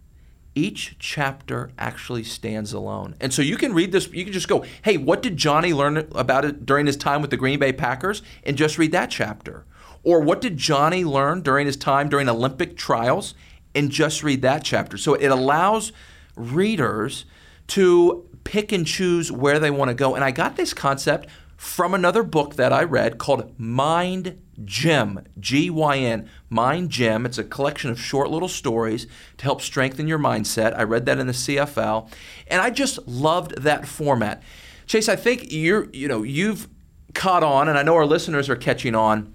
each 0.56 0.96
chapter 1.00 1.72
actually 1.78 2.24
stands 2.24 2.74
alone. 2.74 3.16
And 3.22 3.34
so 3.34 3.42
you 3.42 3.56
can 3.56 3.74
read 3.74 3.92
this, 3.92 4.12
you 4.12 4.24
can 4.24 4.34
just 4.34 4.48
go, 4.48 4.66
hey, 4.82 4.98
what 4.98 5.22
did 5.22 5.38
Johnny 5.38 5.74
learn 5.74 5.98
about 5.98 6.46
it 6.46 6.66
during 6.66 6.86
his 6.86 6.98
time 6.98 7.22
with 7.22 7.30
the 7.30 7.38
Green 7.38 7.60
Bay 7.60 7.72
Packers? 7.72 8.22
And 8.44 8.58
just 8.58 8.78
read 8.78 8.92
that 8.94 9.10
chapter. 9.10 9.66
Or 10.04 10.22
what 10.22 10.42
did 10.42 10.58
Johnny 10.58 11.04
learn 11.04 11.42
during 11.42 11.66
his 11.66 11.78
time 11.78 12.10
during 12.10 12.30
Olympic 12.30 12.78
trials? 12.78 13.34
and 13.76 13.90
just 13.92 14.24
read 14.24 14.42
that 14.42 14.64
chapter. 14.64 14.98
So 14.98 15.14
it 15.14 15.28
allows 15.28 15.92
readers 16.36 17.26
to 17.68 18.26
pick 18.44 18.72
and 18.72 18.86
choose 18.86 19.32
where 19.32 19.60
they 19.60 19.72
want 19.72 19.90
to 19.90 19.96
go. 19.96 20.16
And 20.16 20.24
I 20.24 20.32
got 20.32 20.56
this 20.56 20.74
concept 20.74 21.30
from 21.56 21.94
another 21.94 22.24
book 22.24 22.56
that 22.56 22.72
I 22.72 22.84
read 22.84 23.18
called 23.18 23.54
Mind 23.60 24.42
Gym, 24.64 25.26
G 25.40 25.70
Y 25.70 25.98
N, 25.98 26.30
Mind 26.50 26.90
Gym. 26.90 27.26
It's 27.26 27.38
a 27.38 27.44
collection 27.44 27.90
of 27.90 28.00
short 28.00 28.30
little 28.30 28.48
stories 28.48 29.08
to 29.38 29.44
help 29.44 29.62
strengthen 29.62 30.08
your 30.08 30.20
mindset. 30.20 30.78
I 30.78 30.84
read 30.84 31.06
that 31.06 31.20
in 31.20 31.28
the 31.28 31.34
CFL, 31.34 32.10
and 32.48 32.62
I 32.62 32.70
just 32.70 33.06
loved 33.08 33.62
that 33.62 33.88
format. 33.88 34.42
Chase, 34.88 35.08
I 35.10 35.16
think 35.16 35.52
you're, 35.52 35.90
you 35.92 36.08
know, 36.08 36.24
you've 36.24 36.68
caught 37.14 37.44
on, 37.44 37.68
and 37.68 37.78
I 37.78 37.84
know 37.84 37.96
our 37.96 38.06
listeners 38.06 38.50
are 38.50 38.56
catching 38.56 38.96
on. 38.96 39.34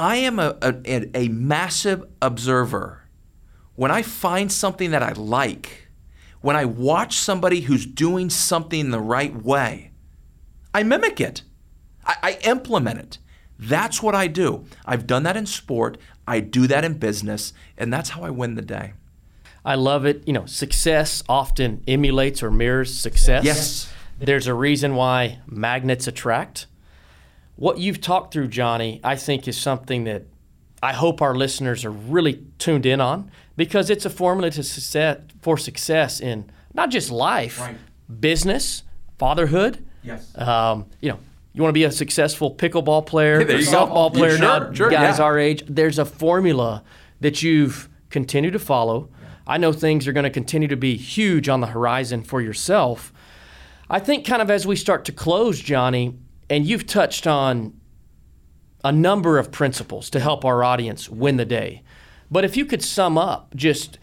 I 0.00 0.16
am 0.16 0.38
a, 0.38 0.56
a, 0.62 1.10
a 1.14 1.28
massive 1.28 2.06
observer 2.22 3.02
when 3.74 3.90
I 3.90 4.00
find 4.00 4.50
something 4.50 4.92
that 4.92 5.02
I 5.02 5.12
like, 5.12 5.88
when 6.40 6.56
I 6.56 6.64
watch 6.64 7.18
somebody 7.18 7.60
who's 7.60 7.84
doing 7.84 8.30
something 8.30 8.90
the 8.90 8.98
right 8.98 9.36
way, 9.36 9.90
I 10.72 10.84
mimic 10.84 11.20
it. 11.20 11.42
I, 12.06 12.16
I, 12.22 12.38
implement 12.44 12.98
it. 12.98 13.18
That's 13.58 14.02
what 14.02 14.14
I 14.14 14.26
do. 14.26 14.64
I've 14.86 15.06
done 15.06 15.22
that 15.24 15.36
in 15.36 15.44
sport. 15.44 15.98
I 16.26 16.40
do 16.40 16.66
that 16.66 16.82
in 16.82 16.94
business, 16.94 17.52
and 17.76 17.92
that's 17.92 18.08
how 18.08 18.22
I 18.22 18.30
win 18.30 18.54
the 18.54 18.62
day. 18.62 18.94
I 19.66 19.74
love 19.74 20.06
it. 20.06 20.26
You 20.26 20.32
know, 20.32 20.46
success 20.46 21.22
often 21.28 21.84
emulates 21.86 22.42
or 22.42 22.50
mirrors 22.50 22.98
success. 22.98 23.44
Yes. 23.44 23.92
There's 24.18 24.46
a 24.46 24.54
reason 24.54 24.94
why 24.94 25.40
magnets 25.46 26.06
attract. 26.06 26.68
What 27.60 27.76
you've 27.76 28.00
talked 28.00 28.32
through, 28.32 28.48
Johnny, 28.48 29.02
I 29.04 29.16
think 29.16 29.46
is 29.46 29.58
something 29.58 30.04
that 30.04 30.22
I 30.82 30.94
hope 30.94 31.20
our 31.20 31.34
listeners 31.34 31.84
are 31.84 31.90
really 31.90 32.42
tuned 32.56 32.86
in 32.86 33.02
on 33.02 33.30
because 33.54 33.90
it's 33.90 34.06
a 34.06 34.10
formula 34.10 34.50
to 34.52 34.62
success, 34.62 35.18
for 35.42 35.58
success 35.58 36.22
in 36.22 36.50
not 36.72 36.88
just 36.88 37.10
life, 37.10 37.60
right. 37.60 37.76
business, 38.18 38.84
fatherhood. 39.18 39.84
Yes. 40.02 40.34
Um, 40.38 40.86
you 41.02 41.10
know, 41.10 41.18
you 41.52 41.62
want 41.62 41.68
to 41.68 41.74
be 41.74 41.84
a 41.84 41.92
successful 41.92 42.54
pickleball 42.54 43.04
player, 43.04 43.44
hey, 43.44 43.58
softball 43.58 44.10
player, 44.10 44.36
yeah, 44.36 44.38
sure, 44.38 44.74
sure, 44.74 44.90
guys 44.90 45.18
yeah. 45.18 45.24
our 45.24 45.38
age. 45.38 45.62
There's 45.68 45.98
a 45.98 46.06
formula 46.06 46.82
that 47.20 47.42
you've 47.42 47.90
continued 48.08 48.54
to 48.54 48.58
follow. 48.58 49.10
Yeah. 49.20 49.28
I 49.46 49.58
know 49.58 49.74
things 49.74 50.08
are 50.08 50.12
going 50.12 50.24
to 50.24 50.30
continue 50.30 50.68
to 50.68 50.78
be 50.78 50.96
huge 50.96 51.46
on 51.50 51.60
the 51.60 51.66
horizon 51.66 52.22
for 52.22 52.40
yourself. 52.40 53.12
I 53.90 53.98
think, 53.98 54.26
kind 54.26 54.40
of 54.40 54.50
as 54.50 54.66
we 54.66 54.76
start 54.76 55.04
to 55.04 55.12
close, 55.12 55.60
Johnny, 55.60 56.16
and 56.50 56.66
you've 56.66 56.86
touched 56.86 57.26
on 57.26 57.80
a 58.84 58.92
number 58.92 59.38
of 59.38 59.52
principles 59.52 60.10
to 60.10 60.20
help 60.20 60.44
our 60.44 60.64
audience 60.64 61.08
win 61.08 61.36
the 61.36 61.44
day. 61.44 61.82
But 62.30 62.44
if 62.44 62.56
you 62.56 62.66
could 62.66 62.82
sum 62.82 63.16
up 63.16 63.54
just 63.54 63.98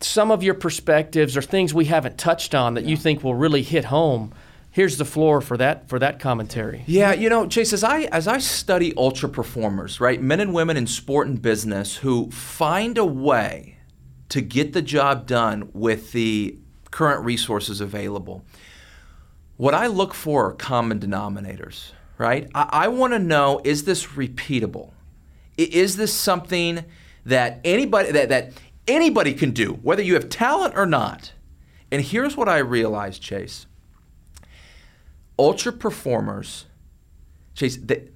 some 0.00 0.30
of 0.30 0.42
your 0.42 0.54
perspectives 0.54 1.36
or 1.36 1.42
things 1.42 1.74
we 1.74 1.84
haven't 1.84 2.18
touched 2.18 2.54
on 2.54 2.74
that 2.74 2.84
you 2.84 2.96
think 2.96 3.22
will 3.22 3.34
really 3.34 3.62
hit 3.62 3.86
home, 3.86 4.32
here's 4.70 4.96
the 4.96 5.04
floor 5.04 5.40
for 5.40 5.56
that 5.58 5.88
for 5.88 5.98
that 5.98 6.18
commentary. 6.18 6.84
Yeah, 6.86 7.12
you 7.12 7.28
know, 7.28 7.46
Chase, 7.46 7.72
as 7.72 7.84
I 7.84 8.02
as 8.04 8.26
I 8.26 8.38
study 8.38 8.94
ultra 8.96 9.28
performers, 9.28 10.00
right, 10.00 10.20
men 10.20 10.40
and 10.40 10.54
women 10.54 10.76
in 10.76 10.86
sport 10.86 11.26
and 11.26 11.40
business 11.40 11.96
who 11.96 12.30
find 12.30 12.96
a 12.96 13.04
way 13.04 13.76
to 14.30 14.40
get 14.40 14.72
the 14.72 14.82
job 14.82 15.26
done 15.26 15.70
with 15.72 16.12
the 16.12 16.58
current 16.90 17.24
resources 17.24 17.80
available. 17.80 18.44
What 19.60 19.74
I 19.74 19.88
look 19.88 20.14
for 20.14 20.46
are 20.46 20.52
common 20.54 21.00
denominators, 21.00 21.90
right? 22.16 22.48
I, 22.54 22.68
I 22.72 22.88
want 22.88 23.12
to 23.12 23.18
know 23.18 23.60
is 23.62 23.84
this 23.84 24.06
repeatable? 24.06 24.92
Is 25.58 25.98
this 25.98 26.14
something 26.14 26.82
that 27.26 27.60
anybody 27.62 28.10
that, 28.12 28.30
that 28.30 28.52
anybody 28.88 29.34
can 29.34 29.50
do, 29.50 29.74
whether 29.82 30.00
you 30.00 30.14
have 30.14 30.30
talent 30.30 30.78
or 30.78 30.86
not? 30.86 31.34
And 31.90 32.00
here's 32.00 32.38
what 32.38 32.48
I 32.48 32.56
realized, 32.56 33.20
Chase. 33.20 33.66
Ultra 35.38 35.72
performers, 35.72 36.64
Chase, 37.54 37.76
they, 37.76 38.08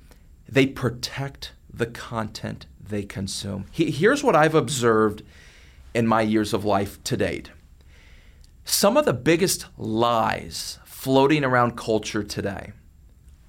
they 0.48 0.66
protect 0.66 1.52
the 1.70 1.84
content 1.84 2.64
they 2.80 3.02
consume. 3.02 3.66
He- 3.70 3.90
Here's 3.90 4.24
what 4.24 4.34
I've 4.34 4.54
observed 4.54 5.22
in 5.92 6.06
my 6.06 6.22
years 6.22 6.54
of 6.54 6.64
life 6.64 7.04
to 7.04 7.18
date. 7.18 7.50
Some 8.64 8.96
of 8.96 9.04
the 9.04 9.12
biggest 9.12 9.66
lies 9.76 10.78
floating 11.04 11.44
around 11.44 11.76
culture 11.76 12.22
today 12.22 12.72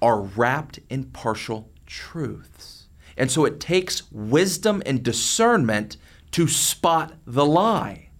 are 0.02 0.20
wrapped 0.20 0.78
in 0.90 1.04
partial 1.04 1.70
truths. 1.86 2.84
And 3.16 3.30
so 3.30 3.46
it 3.46 3.60
takes 3.60 4.12
wisdom 4.12 4.82
and 4.84 5.02
discernment 5.02 5.96
to 6.32 6.48
spot 6.48 7.14
the 7.26 7.46
lie. 7.46 8.10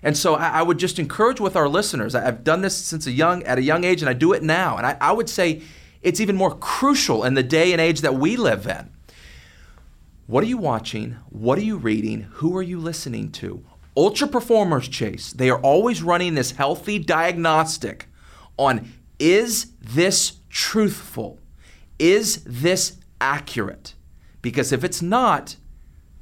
And 0.00 0.16
so 0.16 0.36
I, 0.36 0.60
I 0.60 0.62
would 0.62 0.78
just 0.78 1.00
encourage 1.00 1.40
with 1.40 1.56
our 1.56 1.68
listeners, 1.68 2.14
I- 2.14 2.28
I've 2.28 2.44
done 2.44 2.62
this 2.62 2.76
since 2.76 3.08
a 3.08 3.10
young 3.10 3.42
at 3.42 3.58
a 3.58 3.62
young 3.62 3.82
age 3.82 4.00
and 4.00 4.08
I 4.08 4.12
do 4.12 4.32
it 4.32 4.44
now. 4.44 4.76
And 4.76 4.86
I, 4.86 4.96
I 5.00 5.10
would 5.10 5.28
say 5.28 5.62
it's 6.00 6.20
even 6.20 6.36
more 6.36 6.54
crucial 6.56 7.24
in 7.24 7.34
the 7.34 7.42
day 7.42 7.72
and 7.72 7.80
age 7.80 8.00
that 8.02 8.14
we 8.14 8.36
live 8.36 8.64
in. 8.64 8.92
What 10.28 10.44
are 10.44 10.46
you 10.46 10.58
watching? 10.58 11.16
What 11.30 11.58
are 11.58 11.62
you 11.62 11.78
reading? 11.78 12.28
Who 12.34 12.56
are 12.56 12.62
you 12.62 12.78
listening 12.78 13.32
to? 13.32 13.64
Ultra 13.96 14.28
performers, 14.28 14.86
Chase, 14.86 15.32
they 15.32 15.50
are 15.50 15.58
always 15.58 16.00
running 16.00 16.36
this 16.36 16.52
healthy 16.52 17.00
diagnostic 17.00 18.06
on 18.56 18.92
is 19.18 19.72
this 19.80 20.40
truthful? 20.50 21.38
Is 21.98 22.42
this 22.44 22.98
accurate? 23.20 23.94
Because 24.42 24.72
if 24.72 24.84
it's 24.84 25.00
not, 25.00 25.56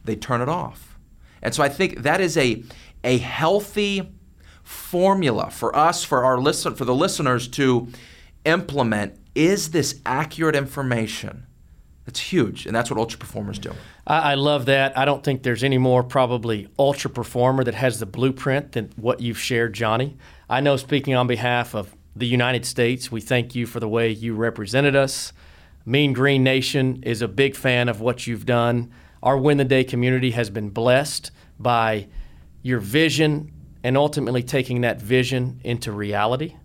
they 0.04 0.16
turn 0.16 0.40
it 0.40 0.48
off. 0.48 0.98
And 1.42 1.54
so 1.54 1.62
I 1.62 1.68
think 1.68 2.02
that 2.02 2.20
is 2.20 2.36
a, 2.36 2.62
a 3.02 3.18
healthy 3.18 4.12
formula 4.62 5.50
for 5.50 5.74
us, 5.74 6.04
for 6.04 6.24
our 6.24 6.38
listen, 6.38 6.74
for 6.74 6.84
the 6.84 6.94
listeners 6.94 7.48
to 7.48 7.88
implement. 8.44 9.18
Is 9.34 9.70
this 9.70 10.00
accurate 10.06 10.54
information? 10.54 11.46
That's 12.04 12.20
huge, 12.20 12.66
and 12.66 12.74
that's 12.74 12.90
what 12.90 12.98
ultra 12.98 13.18
performers 13.18 13.58
do. 13.58 13.72
I, 14.06 14.32
I 14.32 14.34
love 14.34 14.66
that. 14.66 14.98
I 14.98 15.04
don't 15.04 15.22
think 15.22 15.42
there's 15.42 15.62
any 15.64 15.78
more 15.78 16.02
probably 16.02 16.68
ultra 16.78 17.08
performer 17.08 17.64
that 17.64 17.74
has 17.74 18.00
the 18.00 18.06
blueprint 18.06 18.72
than 18.72 18.92
what 18.96 19.20
you've 19.20 19.38
shared, 19.38 19.72
Johnny. 19.72 20.16
I 20.50 20.60
know 20.60 20.76
speaking 20.76 21.14
on 21.14 21.26
behalf 21.26 21.74
of 21.74 21.94
the 22.14 22.26
United 22.26 22.66
States, 22.66 23.10
we 23.10 23.20
thank 23.20 23.54
you 23.54 23.66
for 23.66 23.80
the 23.80 23.88
way 23.88 24.10
you 24.10 24.34
represented 24.34 24.94
us. 24.94 25.32
Mean 25.84 26.12
Green 26.12 26.44
Nation 26.44 27.02
is 27.02 27.22
a 27.22 27.28
big 27.28 27.56
fan 27.56 27.88
of 27.88 28.00
what 28.00 28.26
you've 28.26 28.46
done. 28.46 28.92
Our 29.22 29.38
Win 29.38 29.56
the 29.56 29.64
Day 29.64 29.84
community 29.84 30.32
has 30.32 30.50
been 30.50 30.70
blessed 30.70 31.30
by 31.58 32.08
your 32.62 32.78
vision 32.78 33.52
and 33.82 33.96
ultimately 33.96 34.42
taking 34.42 34.82
that 34.82 35.00
vision 35.00 35.60
into 35.64 35.90
reality. 35.90 36.56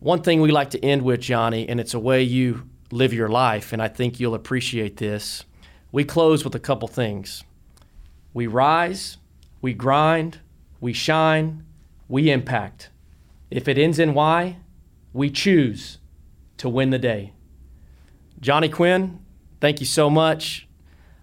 One 0.00 0.22
thing 0.22 0.40
we 0.40 0.50
like 0.50 0.70
to 0.70 0.84
end 0.84 1.02
with, 1.02 1.20
Johnny, 1.20 1.68
and 1.68 1.78
it's 1.78 1.94
a 1.94 2.00
way 2.00 2.22
you 2.22 2.68
live 2.90 3.12
your 3.12 3.28
life, 3.28 3.72
and 3.72 3.80
I 3.80 3.88
think 3.88 4.18
you'll 4.18 4.34
appreciate 4.34 4.96
this. 4.96 5.44
We 5.92 6.04
close 6.04 6.42
with 6.42 6.54
a 6.54 6.60
couple 6.60 6.88
things. 6.88 7.44
We 8.34 8.46
rise, 8.46 9.18
we 9.60 9.74
grind, 9.74 10.40
we 10.80 10.92
shine, 10.92 11.64
we 12.08 12.30
impact. 12.30 12.90
If 13.50 13.68
it 13.68 13.78
ends 13.78 13.98
in 13.98 14.14
Y, 14.14 14.56
we 15.12 15.30
choose 15.30 15.98
to 16.58 16.68
win 16.68 16.90
the 16.90 16.98
day. 16.98 17.32
Johnny 18.40 18.68
Quinn, 18.68 19.20
thank 19.60 19.80
you 19.80 19.86
so 19.86 20.10
much. 20.10 20.68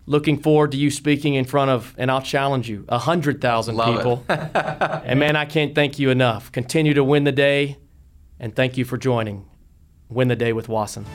Looking 0.06 0.40
forward 0.40 0.72
to 0.72 0.78
you 0.78 0.90
speaking 0.90 1.36
in 1.36 1.46
front 1.46 1.70
of, 1.70 1.94
and 1.98 2.10
I'll 2.10 2.22
challenge 2.22 2.68
you, 2.68 2.84
100,000 2.90 3.76
Love 3.76 3.94
it. 3.94 3.98
people. 3.98 4.26
and 4.30 5.20
man, 5.20 5.36
I 5.36 5.46
can't 5.46 5.76
thank 5.76 6.00
you 6.00 6.10
enough. 6.10 6.52
Continue 6.52 6.94
to 6.96 7.04
win 7.04 7.26
the 7.26 7.32
day, 7.32 7.78
and 8.40 8.56
thank 8.56 8.78
you 8.78 8.86
for 8.86 8.98
joining 8.98 9.46
Win 10.10 10.28
the 10.28 10.36
Day 10.36 10.52
with 10.54 10.68
Wasson. 10.68 11.06